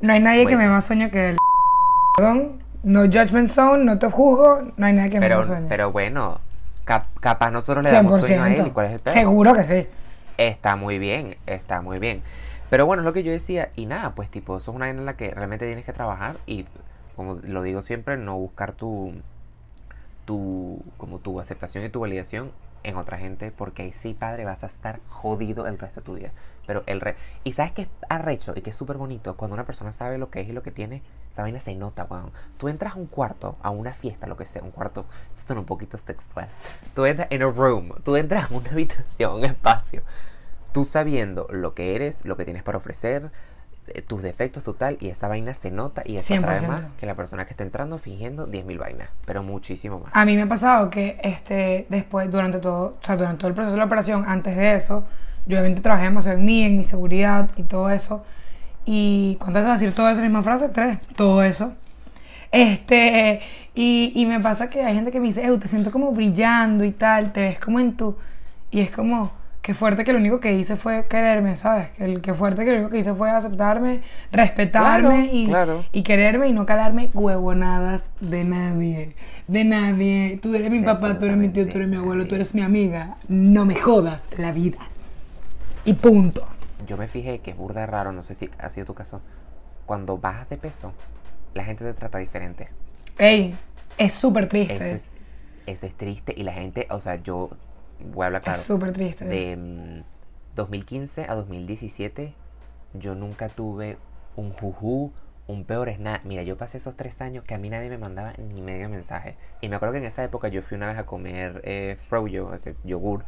[0.00, 1.38] No hay nadie que me más sueño que él.
[2.16, 5.66] Perdón, no judgment zone, no te juzgo, no hay nadie que me Pero, más sueño.
[5.68, 6.40] pero bueno,
[6.84, 8.66] cap- capaz nosotros le damos sueño a él.
[8.66, 9.14] ¿Y cuál es el peor?
[9.14, 9.88] Seguro que sí.
[10.38, 12.22] Está muy bien, está muy bien.
[12.70, 15.04] Pero bueno, es lo que yo decía, y nada, pues tipo, eso es una en
[15.04, 16.66] la que realmente tienes que trabajar y,
[17.16, 19.12] como lo digo siempre, no buscar tu,
[20.24, 24.64] tu, como tu aceptación y tu validación en otra gente, porque ahí sí, padre, vas
[24.64, 26.32] a estar jodido el resto de tu vida.
[26.66, 27.16] Pero el re...
[27.44, 30.30] Y sabes que es arrecho y que es súper bonito cuando una persona sabe lo
[30.30, 32.32] que es y lo que tiene, esa vaina se nota, weón.
[32.58, 35.60] Tú entras a un cuarto, a una fiesta, lo que sea, un cuarto, esto suena
[35.60, 36.48] un poquito sexual.
[36.94, 40.02] Tú entras en a room, tú entras una habitación, un espacio,
[40.72, 43.30] tú sabiendo lo que eres, lo que tienes para ofrecer,
[44.06, 46.68] tus defectos total, y esa vaina se nota y eso atrae 100%.
[46.68, 50.10] más que la persona que está entrando fingiendo 10.000 vainas, pero muchísimo más.
[50.12, 53.54] A mí me ha pasado que este, después, durante todo, o sea, durante todo el
[53.54, 55.04] proceso de la operación, antes de eso,
[55.46, 58.24] yo obviamente trabajé demasiado en mí, en mi seguridad y todo eso.
[58.84, 60.68] Y ¿cuántas veces decir todo eso en la misma frase?
[60.68, 60.98] Tres.
[61.16, 61.72] Todo eso.
[62.52, 63.40] Este,
[63.74, 66.84] y, y me pasa que hay gente que me dice, "Ew, te siento como brillando
[66.84, 68.16] y tal, te ves como en tu...
[68.70, 71.90] Y es como, qué fuerte que lo único que hice fue quererme, ¿sabes?
[71.90, 75.84] Que fuerte que lo único que hice fue aceptarme, respetarme Claro, y, claro.
[75.92, 79.14] y quererme y no calarme huevonadas de nadie.
[79.48, 80.38] De nadie.
[80.42, 82.62] Tú eres mi papá, tú eres mi tío, tú eres mi abuelo, tú eres mi
[82.62, 83.16] amiga.
[83.28, 84.78] No me jodas la vida.
[85.84, 86.46] Y punto.
[86.86, 89.20] Yo me fijé que es burda raro, no sé si ha sido tu caso,
[89.86, 90.92] cuando bajas de peso,
[91.54, 92.68] la gente te trata diferente.
[93.18, 93.54] Ey,
[93.98, 94.74] es súper triste.
[94.74, 95.08] Eso es,
[95.66, 97.50] eso es triste y la gente, o sea, yo
[98.04, 98.58] voy a hablar claro.
[98.58, 99.24] Es súper triste.
[99.24, 100.02] de mm,
[100.56, 102.34] 2015 a 2017
[102.94, 103.98] yo nunca tuve
[104.36, 105.12] un juju,
[105.46, 106.20] un peor es nada.
[106.24, 109.36] Mira, yo pasé esos tres años que a mí nadie me mandaba ni medio mensaje.
[109.60, 112.54] Y me acuerdo que en esa época yo fui una vez a comer eh, froyo,
[112.54, 113.24] este, yogur,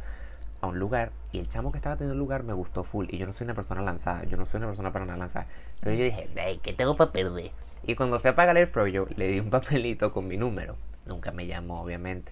[0.61, 3.07] a un lugar y el chamo que estaba teniendo lugar me gustó full.
[3.09, 5.47] Y yo no soy una persona lanzada, yo no soy una persona para nada lanzada.
[5.81, 7.51] Pero yo dije, "Ey, ¿qué tengo para perder?
[7.85, 10.77] Y cuando fui a pagar el froyo, le di un papelito con mi número.
[11.05, 12.31] Nunca me llamó, obviamente.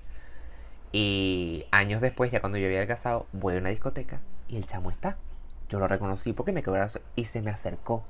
[0.92, 4.92] Y años después, ya cuando yo había adelgazado, voy a una discoteca y el chamo
[4.92, 5.18] está.
[5.70, 8.04] Yo lo reconocí porque me quedó brazo y se me acercó.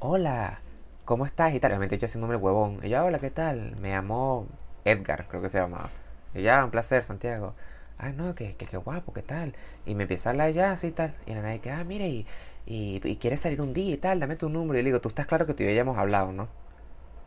[0.00, 0.60] Hola,
[1.04, 1.54] ¿cómo estás?
[1.54, 2.80] Y tal, obviamente yo haciéndome el huevón.
[2.82, 3.76] Y yo, hola, ¿qué tal?
[3.76, 4.46] Me llamó
[4.84, 5.90] Edgar, creo que se llamaba.
[6.34, 7.54] Y ya, un placer, Santiago.
[7.98, 9.54] ah, no, que, que, que guapo, ¿qué tal?
[9.86, 11.14] Y me empieza a hablar ya así y tal.
[11.26, 12.26] Y la nadie que, ah, mire, y,
[12.66, 14.78] y, y quieres salir un día y tal, dame tu número.
[14.78, 16.48] Y le digo, tú estás claro que tú y yo ya hemos hablado, ¿no?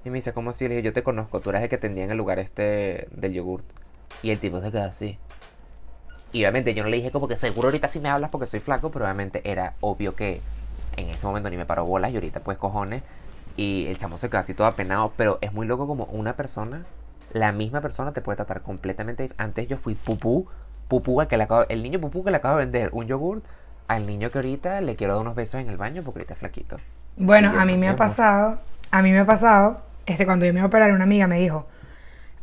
[0.03, 0.65] Y me dice, ¿cómo así?
[0.65, 3.07] Yo le dije, yo te conozco, tú eres el que tendía en el lugar este
[3.11, 3.65] del yogurt.
[4.21, 5.17] Y el tipo se queda así.
[6.31, 8.59] Y obviamente yo no le dije como que seguro ahorita sí me hablas porque soy
[8.59, 10.41] flaco, pero obviamente era obvio que
[10.95, 13.03] en ese momento ni me paró bolas y ahorita pues cojones.
[13.57, 16.85] Y el chamo se quedó así todo apenado, pero es muy loco como una persona,
[17.33, 19.29] la misma persona te puede tratar completamente.
[19.37, 20.47] Antes yo fui pupú,
[20.87, 23.43] pupú al que le acabo, el niño pupú que le acabo de vender un yogurt
[23.87, 26.39] al niño que ahorita le quiero dar unos besos en el baño porque ahorita es
[26.39, 26.77] flaquito.
[27.17, 28.59] Bueno, yo, a mí me ha pasado,
[28.89, 31.39] a mí me ha pasado, este, cuando yo me iba a operar, una amiga me
[31.39, 31.67] dijo,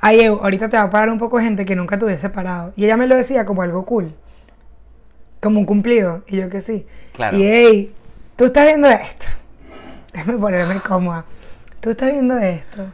[0.01, 2.73] ay, ahorita te va a parar un poco de gente que nunca te hubiese parado.
[2.77, 4.15] Y ella me lo decía como algo cool,
[5.41, 6.23] como un cumplido.
[6.27, 6.87] Y yo que sí.
[7.15, 7.37] Claro.
[7.37, 7.95] Y, hey,
[8.37, 9.27] tú estás viendo esto.
[10.13, 11.25] Déjame ponerme cómoda.
[11.81, 12.87] Tú estás viendo esto.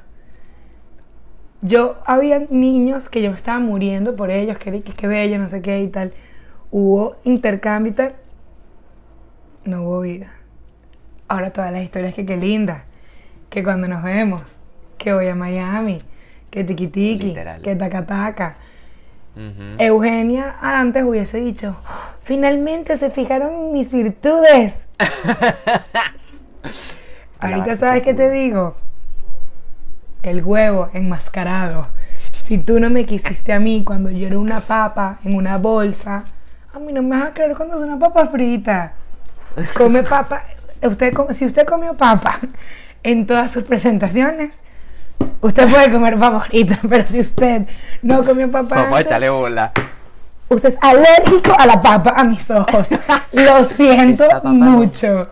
[1.63, 5.63] Yo, había niños que yo me estaba muriendo por ellos, que, que bello, no sé
[5.63, 6.13] qué y tal.
[6.71, 8.15] Hubo intercambio y tal.
[9.65, 10.31] No hubo vida.
[11.27, 12.85] Ahora todas las historias que qué linda.
[13.49, 14.43] Que cuando nos vemos,
[14.99, 16.03] que voy a Miami,
[16.55, 17.61] que tiki tiki, Literal.
[17.63, 18.57] que taca taca.
[19.35, 19.75] Ujú.
[19.79, 24.87] Eugenia antes hubiese dicho, "Oh, finalmente se fijaron en mis virtudes.
[27.41, 28.77] Ahorita sabes qué te digo.
[30.23, 31.89] El huevo enmascarado.
[32.45, 36.25] Si tú no me quisiste a mí cuando yo era una papa en una bolsa,
[36.73, 38.93] a mí no me vas a creer cuando es una papa frita.
[39.77, 40.45] Come papa.
[40.83, 42.39] Usted, si usted comió papa
[43.03, 44.63] en todas sus presentaciones,
[45.41, 47.63] usted puede comer papa frita, pero si usted
[48.03, 49.73] no comió papa Vamos a echarle bola.
[50.49, 52.89] usted es alérgico a la papa, a mis ojos.
[53.33, 54.53] Lo siento no.
[54.53, 55.29] mucho.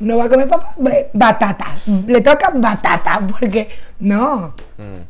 [0.00, 1.66] No va a comer papa, ba- batata.
[2.06, 3.70] Le toca batata, porque
[4.00, 4.54] no.
[4.76, 5.02] Mm.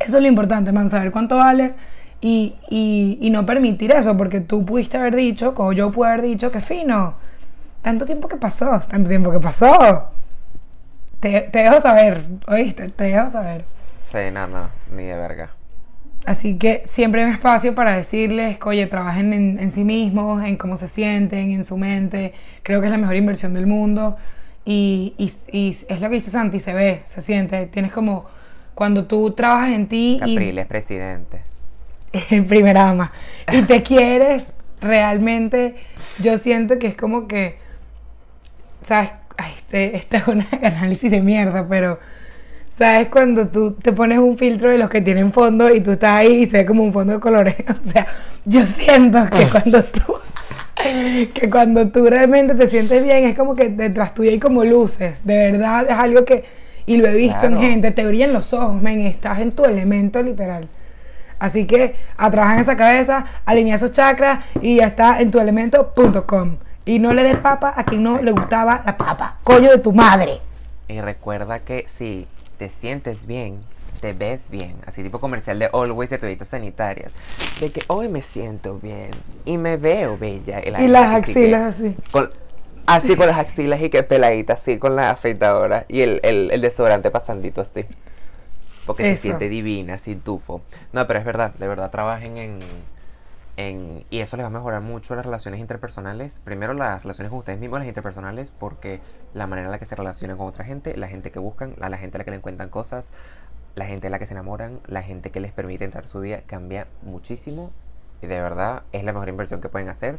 [0.00, 1.76] Eso es lo importante, man, saber cuánto vales
[2.20, 6.22] y, y- y no permitir eso, porque tú pudiste haber dicho, como yo pude haber
[6.22, 7.14] dicho, que fino.
[7.82, 10.08] Tanto tiempo que pasó, tanto tiempo que pasó.
[11.22, 13.64] Te, te dejo saber, oíste, te dejo saber.
[14.02, 15.50] Sí, no, no, ni de verga.
[16.24, 20.56] Así que siempre hay un espacio para decirles oye, trabajen en, en sí mismos, en
[20.56, 22.32] cómo se sienten, en su mente.
[22.62, 24.16] Creo que es la mejor inversión del mundo.
[24.64, 27.66] Y, y- y es lo que dice Santi, se ve, se siente.
[27.66, 28.26] Tienes como,
[28.74, 31.42] cuando tú trabajas en ti y Capriles, presidente.
[32.30, 33.12] el primer ama
[33.50, 35.76] y te quieres realmente,
[36.20, 37.58] yo siento que es como que,
[38.84, 39.10] ¿sabes?
[39.36, 41.98] Ay, este, este es un análisis de mierda, pero
[42.76, 43.08] ¿sabes?
[43.08, 46.42] Cuando tú te pones un filtro de los que tienen fondo y tú estás ahí
[46.42, 47.56] y se ve como un fondo de colores.
[47.68, 48.06] O sea,
[48.44, 50.14] yo siento que cuando tú,
[51.34, 55.24] que cuando tú realmente te sientes bien, es como que detrás tuyo hay como luces.
[55.24, 56.44] De verdad, es algo que,
[56.86, 57.56] y lo he visto Claro.
[57.56, 60.68] en gente, te brillan los ojos, men, estás en tu elemento literal.
[61.38, 65.40] Así que a trabajar en esa cabeza, alinea esos chakras y ya está en tu
[65.40, 66.56] elemento.com.
[66.84, 69.36] Y no le des papa a quien no le gustaba la papa.
[69.44, 70.40] Coño de tu madre.
[70.88, 72.26] Y recuerda que si
[72.58, 73.60] te sientes bien,
[74.00, 74.74] te ves bien.
[74.84, 77.12] Así tipo comercial de Always de toallitas sanitarias.
[77.60, 79.12] De que hoy me siento bien
[79.44, 80.60] y me veo bella.
[80.60, 81.96] la Y gente las axilas así.
[82.10, 82.30] con-
[82.86, 85.84] así con las axilas y que peladita, así con la afeitadora.
[85.88, 87.84] Y el, el, el desodorante pasandito así.
[88.86, 90.62] Porque se siente divina, sin tufo.
[90.92, 92.58] No, pero es verdad, de verdad trabajen en,
[93.68, 94.04] en...
[94.10, 96.40] Y eso les va a mejorar mucho las relaciones interpersonales.
[96.44, 99.00] Primero las relaciones con ustedes mismos, las interpersonales, porque
[99.34, 101.88] la manera en la que se relacionan con otra gente, la gente que buscan, la,
[101.88, 103.12] la gente a la que le encuentran cosas,
[103.74, 106.20] la gente a la que se enamoran, la gente que les permite entrar a su
[106.20, 107.70] vida, cambia muchísimo.
[108.20, 110.18] Y de verdad es la mejor inversión que pueden hacer.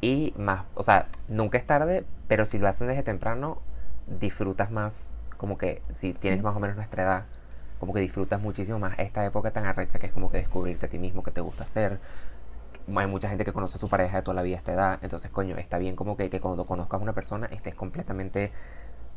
[0.00, 3.58] Y más, o sea, nunca es tarde, pero si lo hacen desde temprano,
[4.06, 7.24] disfrutas más, como que si tienes más o menos nuestra edad,
[7.78, 10.88] como que disfrutas muchísimo más esta época tan arrecha que es como que descubrirte a
[10.88, 11.98] ti mismo, que te gusta hacer.
[12.96, 14.98] Hay mucha gente que conoce a su pareja de toda la vida a esta edad,
[15.02, 18.52] entonces, coño, está bien como que, que cuando conozcas a una persona estés completamente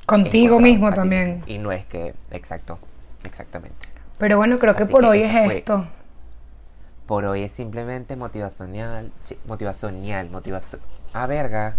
[0.06, 1.44] Contigo mismo también.
[1.48, 2.80] Y no es que, exacto,
[3.26, 3.88] exactamente.
[4.18, 5.86] Pero bueno, creo que por que hoy es fue- esto.
[7.06, 9.12] Por hoy es simplemente motivacional,
[9.46, 10.82] motivacional, motivación.
[11.14, 11.76] Ah, verga.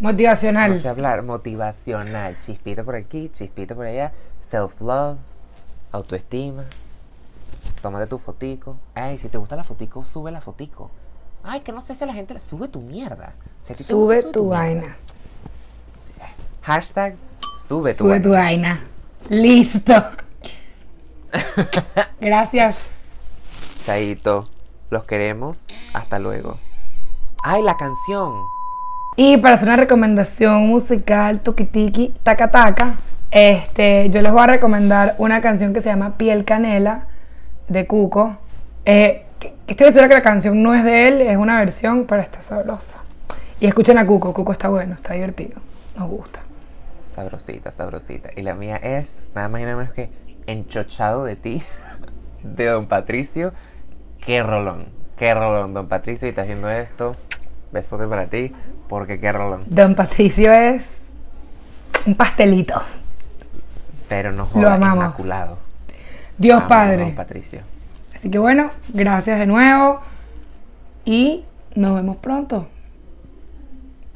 [0.00, 0.70] Motivacional.
[0.72, 2.38] No sé hablar, motivacional.
[2.38, 4.12] Chispito por aquí, chispito por allá.
[4.40, 5.18] Self-love,
[5.92, 6.64] autoestima.
[7.80, 8.76] Tómate tu fotico.
[8.94, 10.90] Ay, si te gusta la fotico, sube la fotico.
[11.44, 13.32] Ay, que no sé si a la gente le sube tu mierda.
[13.62, 14.58] Si Sube gusta, tu mierda.
[14.58, 14.96] vaina.
[16.62, 17.14] Hashtag,
[17.60, 18.80] sube tu Sube tu vaina.
[19.28, 19.42] vaina.
[19.42, 19.92] Listo.
[22.20, 22.90] Gracias.
[23.84, 24.48] Chaito,
[24.90, 25.66] los queremos.
[25.94, 26.58] Hasta luego.
[27.42, 28.34] Ay, la canción.
[29.16, 32.94] Y para hacer una recomendación musical, tuki tiki, taca taca,
[33.30, 37.08] este, yo les voy a recomendar una canción que se llama Piel Canela
[37.68, 38.36] de Cuco.
[38.84, 42.22] Eh, que- estoy segura que la canción no es de él, es una versión, pero
[42.22, 43.00] está sabrosa.
[43.60, 45.60] Y escuchen a Cuco, Cuco está bueno, está divertido,
[45.96, 46.40] nos gusta.
[47.06, 48.30] Sabrosita, sabrosita.
[48.36, 50.10] Y la mía es nada más y nada menos que
[50.46, 51.62] Enchochado de ti,
[52.42, 53.52] de Don Patricio.
[54.24, 54.86] Qué rolón,
[55.16, 57.16] qué rolón, Don Patricio, y estás haciendo esto.
[57.70, 58.52] Besote para ti,
[58.88, 59.64] porque qué rolón.
[59.68, 61.02] Don Patricio es
[62.06, 62.82] un pastelito.
[64.08, 65.04] Pero no Lo jodas, amamos.
[65.04, 65.58] inmaculado.
[66.38, 67.04] Dios Padre.
[67.04, 67.60] Don Patricio.
[68.22, 70.00] Así que bueno, gracias de nuevo
[71.04, 71.42] y
[71.74, 72.68] nos vemos pronto.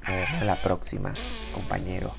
[0.07, 1.13] Nos vemos la próxima,
[1.53, 2.13] compañero.